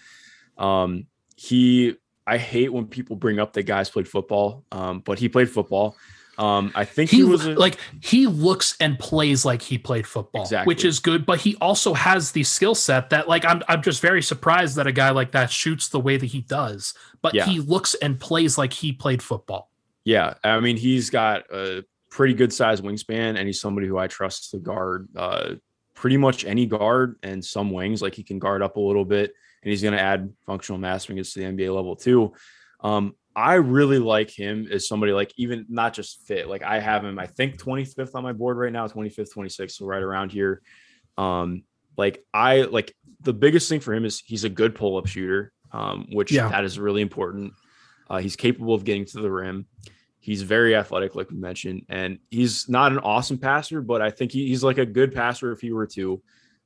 [0.57, 5.29] Um, he I hate when people bring up that guys played football, um, but he
[5.29, 5.95] played football.
[6.37, 10.07] Um, I think he, he was a, like he looks and plays like he played
[10.07, 10.71] football, exactly.
[10.71, 11.25] which is good.
[11.25, 14.87] But he also has the skill set that, like, I'm I'm just very surprised that
[14.87, 16.93] a guy like that shoots the way that he does.
[17.21, 17.45] But yeah.
[17.45, 19.69] he looks and plays like he played football.
[20.05, 24.07] Yeah, I mean, he's got a pretty good size wingspan, and he's somebody who I
[24.07, 25.55] trust to guard uh,
[25.93, 28.01] pretty much any guard and some wings.
[28.01, 29.33] Like he can guard up a little bit,
[29.63, 32.33] and he's going to add functional mass when he gets to the NBA level too.
[32.81, 36.47] Um, I really like him as somebody like even not just fit.
[36.47, 39.85] Like I have him, I think 25th on my board right now, 25th, 26th, so
[39.85, 40.61] right around here.
[41.17, 41.63] Um,
[41.97, 46.07] like I like the biggest thing for him is he's a good pull-up shooter, um,
[46.11, 46.49] which yeah.
[46.49, 47.53] that is really important.
[48.09, 49.65] Uh, he's capable of getting to the rim.
[50.19, 54.31] He's very athletic, like we mentioned, and he's not an awesome passer, but I think
[54.31, 56.21] he, he's like a good passer if he were to.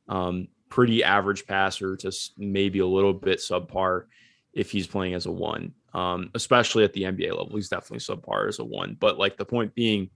[0.07, 4.05] Um, pretty average passer to maybe a little bit subpar
[4.53, 7.55] if he's playing as a one um, especially at the NBA level.
[7.55, 8.95] He's definitely subpar as a one.
[8.99, 10.11] But like the point being,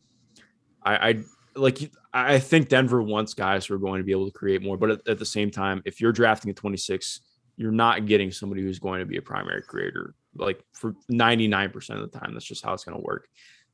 [0.83, 1.19] I, I
[1.55, 4.77] like I think Denver wants guys who are going to be able to create more.
[4.77, 7.21] But at, at the same time, if you're drafting a 26,
[7.57, 10.13] you're not getting somebody who's going to be a primary creator.
[10.35, 13.27] Like for 99% of the time, that's just how it's going to work.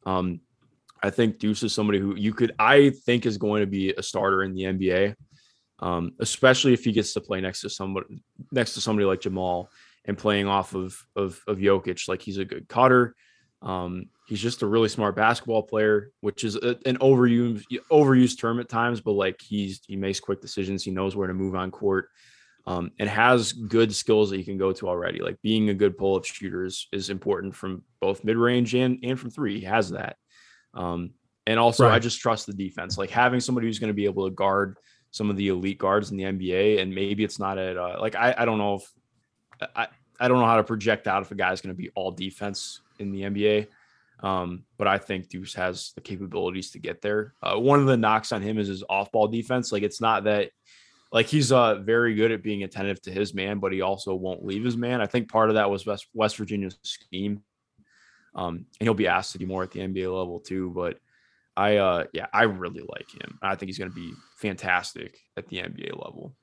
[0.05, 0.39] Um,
[1.03, 4.01] I think Deuce is somebody who you could, I think, is going to be a
[4.01, 5.15] starter in the NBA,
[5.79, 8.21] um, especially if he gets to play next to somebody
[8.51, 9.69] next to somebody like Jamal
[10.05, 12.07] and playing off of of of Jokic.
[12.07, 13.15] Like he's a good cutter.
[13.61, 18.59] Um, he's just a really smart basketball player, which is a, an overused overused term
[18.59, 20.83] at times, but like he's he makes quick decisions.
[20.83, 22.09] He knows where to move on court.
[22.65, 25.21] Um, and has good skills that you can go to already.
[25.21, 29.29] Like being a good pull-up shooter is, is important from both mid-range and and from
[29.29, 29.61] three.
[29.61, 30.17] He has that.
[30.73, 31.11] Um,
[31.45, 31.95] and also, right.
[31.95, 32.97] I just trust the defense.
[32.97, 34.75] Like having somebody who's going to be able to guard
[35.18, 38.15] some of the elite guards in the NBA, and maybe it's not at uh, like
[38.15, 39.88] I, I don't know if I,
[40.19, 42.81] I don't know how to project out if a guy's going to be all defense
[42.99, 43.68] in the NBA.
[44.19, 47.34] Um, but I think Deuce has the capabilities to get there.
[47.41, 49.72] Uh, one of the knocks on him is his off ball defense.
[49.72, 50.52] Like it's not that
[51.11, 54.45] like he's uh very good at being attentive to his man, but he also won't
[54.45, 55.02] leave his man.
[55.02, 57.44] I think part of that was West West Virginia's scheme.
[58.35, 60.72] Um, and he'll be asked to do more at the NBA level too.
[60.76, 60.99] But
[61.57, 63.38] I uh yeah, I really like him.
[63.41, 66.34] I think he's gonna be fantastic at the NBA level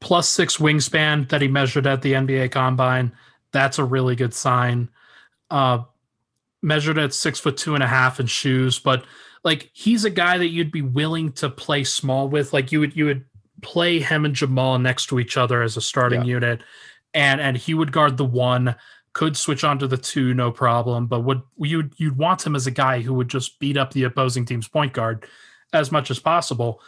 [0.00, 3.12] plus six wingspan that he measured at the NBA Combine.
[3.52, 4.88] That's a really good sign.
[5.50, 5.82] Uh,
[6.62, 9.04] measured at six foot two and a half in shoes, but
[9.44, 12.52] like he's a guy that you'd be willing to play small with.
[12.52, 13.24] Like you would you would
[13.62, 16.34] play him and Jamal next to each other as a starting yeah.
[16.34, 16.62] unit,
[17.14, 18.74] and and he would guard the one,
[19.18, 21.08] could switch onto the two, no problem.
[21.08, 24.04] But would you you'd want him as a guy who would just beat up the
[24.04, 25.26] opposing team's point guard
[25.72, 26.80] as much as possible.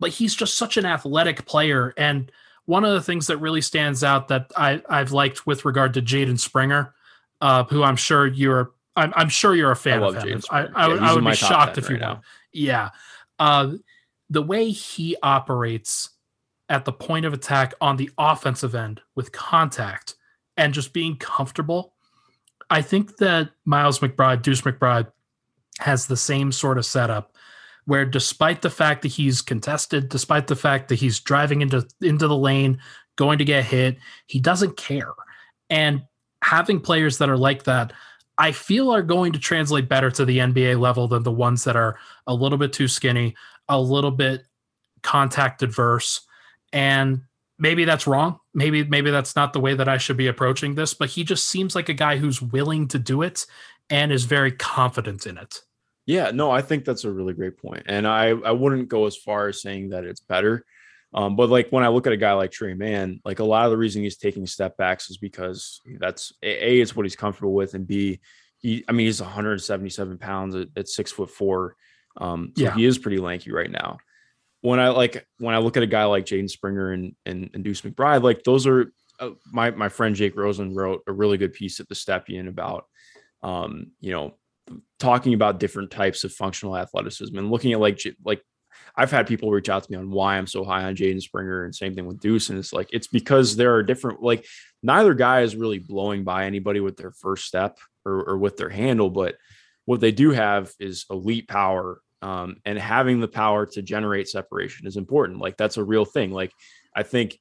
[0.00, 2.32] But he's just such an athletic player and
[2.64, 6.02] one of the things that really stands out that I, I've liked with regard to
[6.02, 6.94] Jaden Springer,
[7.40, 10.42] uh, who I'm sure you're I'm, I'm sure you're a fan of him.
[10.50, 12.18] I, I, yeah, I, would, be shocked if you right
[12.52, 12.90] Yeah.
[13.38, 13.74] Uh,
[14.28, 16.10] the way he operates
[16.68, 20.16] at the point of attack on the offensive end with contact
[20.58, 21.94] and just being comfortable.
[22.68, 25.10] I think that Miles McBride, Deuce McBride,
[25.78, 27.34] has the same sort of setup
[27.86, 32.28] where despite the fact that he's contested, despite the fact that he's driving into into
[32.28, 32.78] the lane,
[33.16, 35.14] going to get hit, he doesn't care.
[35.70, 36.02] And
[36.42, 37.92] having players that are like that,
[38.36, 41.76] I feel are going to translate better to the NBA level than the ones that
[41.76, 43.34] are a little bit too skinny,
[43.68, 44.42] a little bit
[45.02, 46.20] contact adverse,
[46.72, 47.22] and
[47.58, 48.38] maybe that's wrong.
[48.58, 51.48] Maybe maybe that's not the way that I should be approaching this, but he just
[51.48, 53.46] seems like a guy who's willing to do it
[53.88, 55.62] and is very confident in it.
[56.06, 57.84] Yeah, no, I think that's a really great point.
[57.86, 60.64] And I, I wouldn't go as far as saying that it's better.
[61.14, 63.66] Um, but like when I look at a guy like Tre Mann, like a lot
[63.66, 67.54] of the reason he's taking step backs is because that's a, it's what he's comfortable
[67.54, 68.20] with, and b
[68.58, 71.76] he I mean he's 177 pounds at, at six foot four.
[72.16, 72.74] Um, so yeah.
[72.74, 73.98] he is pretty lanky right now.
[74.60, 77.62] When I like when I look at a guy like Jaden Springer and, and and
[77.62, 81.52] Deuce McBride, like those are uh, my my friend Jake Rosen wrote a really good
[81.52, 82.86] piece at the Stepien about
[83.42, 84.34] um, you know
[84.98, 88.42] talking about different types of functional athleticism and looking at like like
[88.96, 91.64] I've had people reach out to me on why I'm so high on Jaden Springer
[91.64, 92.50] and same thing with Deuce.
[92.50, 94.44] And it's like, it's because there are different, like,
[94.82, 98.68] neither guy is really blowing by anybody with their first step or, or with their
[98.68, 99.36] handle, but
[99.84, 102.00] what they do have is elite power.
[102.20, 105.40] Um, and having the power to generate separation is important.
[105.40, 106.32] Like, that's a real thing.
[106.32, 106.52] Like,
[106.94, 107.38] I think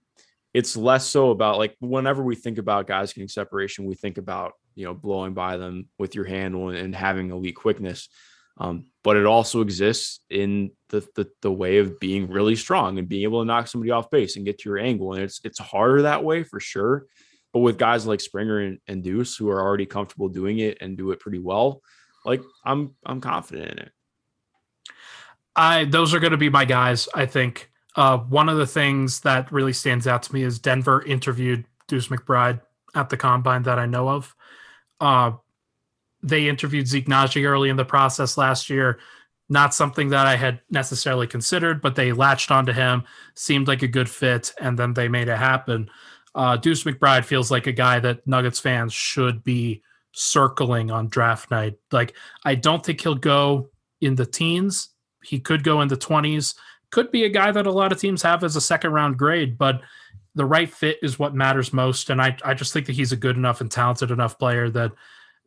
[0.54, 4.54] it's less so about like whenever we think about guys getting separation, we think about,
[4.76, 8.10] you know, blowing by them with your handle and, and having elite quickness.
[8.60, 13.08] Um, but it also exists in the, the, the way of being really strong and
[13.08, 15.14] being able to knock somebody off base and get to your angle.
[15.14, 17.06] And it's it's harder that way for sure.
[17.54, 20.98] But with guys like Springer and, and Deuce who are already comfortable doing it and
[20.98, 21.82] do it pretty well,
[22.26, 23.92] like I'm I'm confident in it.
[25.58, 27.10] I those are going to be my guys.
[27.14, 31.04] I think uh, one of the things that really stands out to me is Denver
[31.04, 32.62] interviewed Deuce McBride
[32.96, 34.36] at the combine that I know of.
[35.02, 35.32] Uh,
[36.22, 39.00] they interviewed Zeke Nnaji early in the process last year.
[39.50, 43.04] Not something that I had necessarily considered, but they latched onto him,
[43.34, 45.90] seemed like a good fit, and then they made it happen.
[46.36, 49.82] Uh, Deuce McBride feels like a guy that Nuggets fans should be
[50.12, 51.76] circling on draft night.
[51.92, 53.70] Like, I don't think he'll go
[54.02, 54.90] in the teens.
[55.28, 56.56] He could go in the 20s.
[56.90, 59.58] Could be a guy that a lot of teams have as a second round grade,
[59.58, 59.82] but
[60.36, 62.10] the right fit is what matters most.
[62.10, 64.92] And I, I just think that he's a good enough and talented enough player that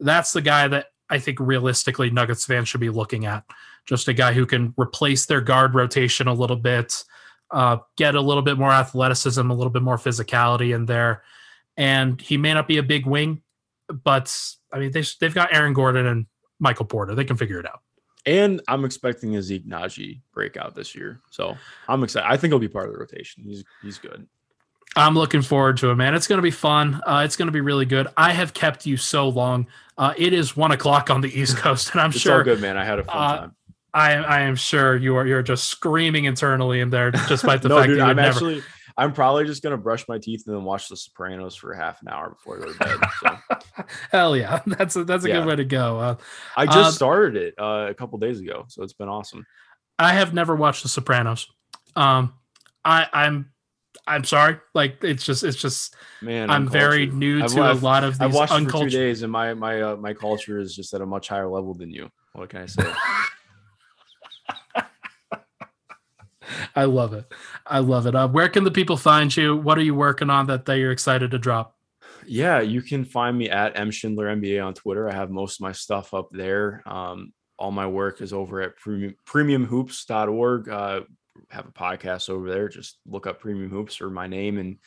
[0.00, 3.44] that's the guy that I think realistically Nuggets fans should be looking at.
[3.86, 7.04] Just a guy who can replace their guard rotation a little bit,
[7.50, 11.22] uh, get a little bit more athleticism, a little bit more physicality in there.
[11.76, 13.42] And he may not be a big wing,
[13.88, 14.36] but
[14.72, 16.26] I mean, they, they've got Aaron Gordon and
[16.58, 17.14] Michael Porter.
[17.14, 17.80] They can figure it out.
[18.30, 21.20] And I'm expecting a Zeke Nnaji breakout this year.
[21.30, 21.56] So
[21.88, 22.30] I'm excited.
[22.30, 23.42] I think he'll be part of the rotation.
[23.42, 24.28] He's he's good.
[24.94, 26.14] I'm looking forward to it, man.
[26.14, 27.00] It's going to be fun.
[27.04, 28.06] Uh, it's going to be really good.
[28.16, 29.66] I have kept you so long.
[29.98, 32.38] Uh, it is one o'clock on the East Coast, and I'm it's sure.
[32.38, 32.76] all good, man.
[32.76, 33.56] I had a fun uh, time.
[33.92, 35.26] I, I am sure you are.
[35.26, 38.28] You're just screaming internally in there, despite the no, fact dude, that I'm never...
[38.30, 38.62] actually.
[39.00, 42.08] I'm probably just gonna brush my teeth and then watch The Sopranos for half an
[42.08, 42.98] hour before I go to bed.
[43.22, 43.84] So.
[44.12, 45.38] Hell yeah, that's a, that's a yeah.
[45.38, 45.98] good way to go.
[45.98, 46.16] Uh,
[46.54, 49.46] I just uh, started it uh, a couple days ago, so it's been awesome.
[49.98, 51.46] I have never watched The Sopranos.
[51.96, 52.34] Um,
[52.84, 53.52] I, I'm
[54.06, 54.58] I'm sorry.
[54.74, 56.50] Like it's just it's just man.
[56.50, 58.90] I'm very new I've, to I've, a lot of these I've watched uncultured...
[58.92, 61.48] for two days, and my my uh, my culture is just at a much higher
[61.48, 62.10] level than you.
[62.34, 62.82] What can I say?
[66.74, 67.32] I love it.
[67.66, 68.14] I love it.
[68.14, 69.56] Uh, where can the people find you?
[69.56, 71.76] What are you working on that that you're excited to drop?
[72.26, 75.08] Yeah, you can find me at M Schindler NBA on Twitter.
[75.08, 76.82] I have most of my stuff up there.
[76.86, 80.68] Um, all my work is over at premium, premiumhoops.org.
[80.68, 81.00] Uh,
[81.50, 82.68] have a podcast over there.
[82.68, 84.78] Just look up Premium Hoops or my name, and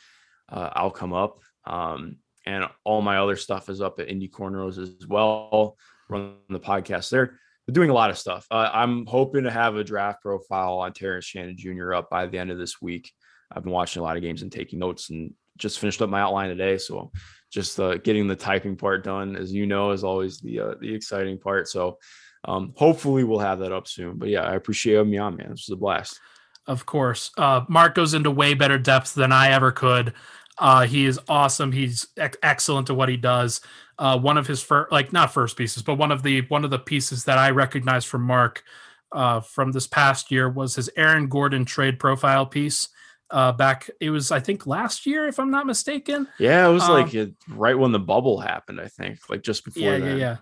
[0.50, 1.40] uh, I'll come up.
[1.66, 5.78] Um, and all my other stuff is up at Indy Cornrows as well.
[6.10, 7.40] Run the podcast there.
[7.66, 8.46] They're doing a lot of stuff.
[8.52, 11.94] Uh, I'm hoping to have a draft profile on Terrence Shannon Jr.
[11.94, 13.12] up by the end of this week.
[13.52, 16.22] I've been watching a lot of games and taking notes, and just finished up my
[16.22, 16.78] outline today.
[16.78, 17.12] So
[17.52, 20.94] just uh, getting the typing part done, as you know, is always the uh, the
[20.94, 21.68] exciting part.
[21.70, 22.00] So
[22.46, 24.18] um, hopefully we'll have that up soon.
[24.18, 25.52] But yeah, I appreciate having me on, man.
[25.52, 26.20] This was a blast
[26.68, 27.32] of course.
[27.38, 30.14] Uh, Mark goes into way better depth than I ever could.
[30.58, 31.72] Uh, he is awesome.
[31.72, 33.62] He's ex- excellent at what he does.
[33.98, 36.70] Uh, one of his first, like not first pieces, but one of the one of
[36.70, 38.64] the pieces that I recognize from Mark
[39.12, 42.90] uh, from this past year was his Aaron Gordon trade profile piece.
[43.30, 46.28] Uh, back, it was I think last year, if I'm not mistaken.
[46.38, 47.16] Yeah, it was um, like
[47.48, 48.80] right when the bubble happened.
[48.80, 49.84] I think like just before.
[49.84, 50.18] Yeah, then.
[50.18, 50.38] yeah, yeah.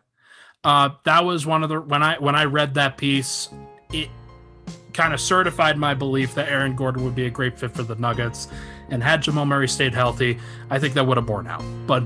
[0.63, 3.49] Uh, that was one of the when I when I read that piece,
[3.91, 4.09] it
[4.93, 7.95] kind of certified my belief that Aaron Gordon would be a great fit for the
[7.95, 8.47] Nuggets.
[8.91, 10.38] And had Jamal Murray stayed healthy,
[10.69, 11.63] I think that would have borne out.
[11.88, 12.03] But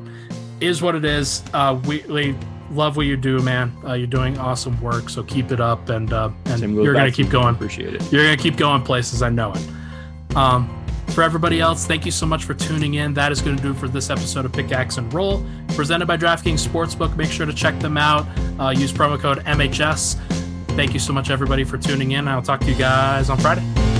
[0.62, 1.44] is what it is.
[1.54, 2.36] Uh, we, we
[2.72, 3.76] love what you do, man.
[3.84, 7.30] Uh, you're doing awesome work, so keep it up, and uh, and you're gonna keep
[7.30, 7.56] going.
[7.56, 8.12] Appreciate it.
[8.12, 9.22] You're gonna keep going places.
[9.22, 10.36] I know it.
[10.36, 10.72] Um,
[11.10, 13.14] for everybody else, thank you so much for tuning in.
[13.14, 16.18] That is going to do it for this episode of Pickaxe and Roll, presented by
[16.18, 17.16] DraftKings Sportsbook.
[17.16, 18.28] Make sure to check them out.
[18.60, 20.16] Uh, use promo code MHS.
[20.76, 22.28] Thank you so much, everybody, for tuning in.
[22.28, 23.95] I'll talk to you guys on Friday.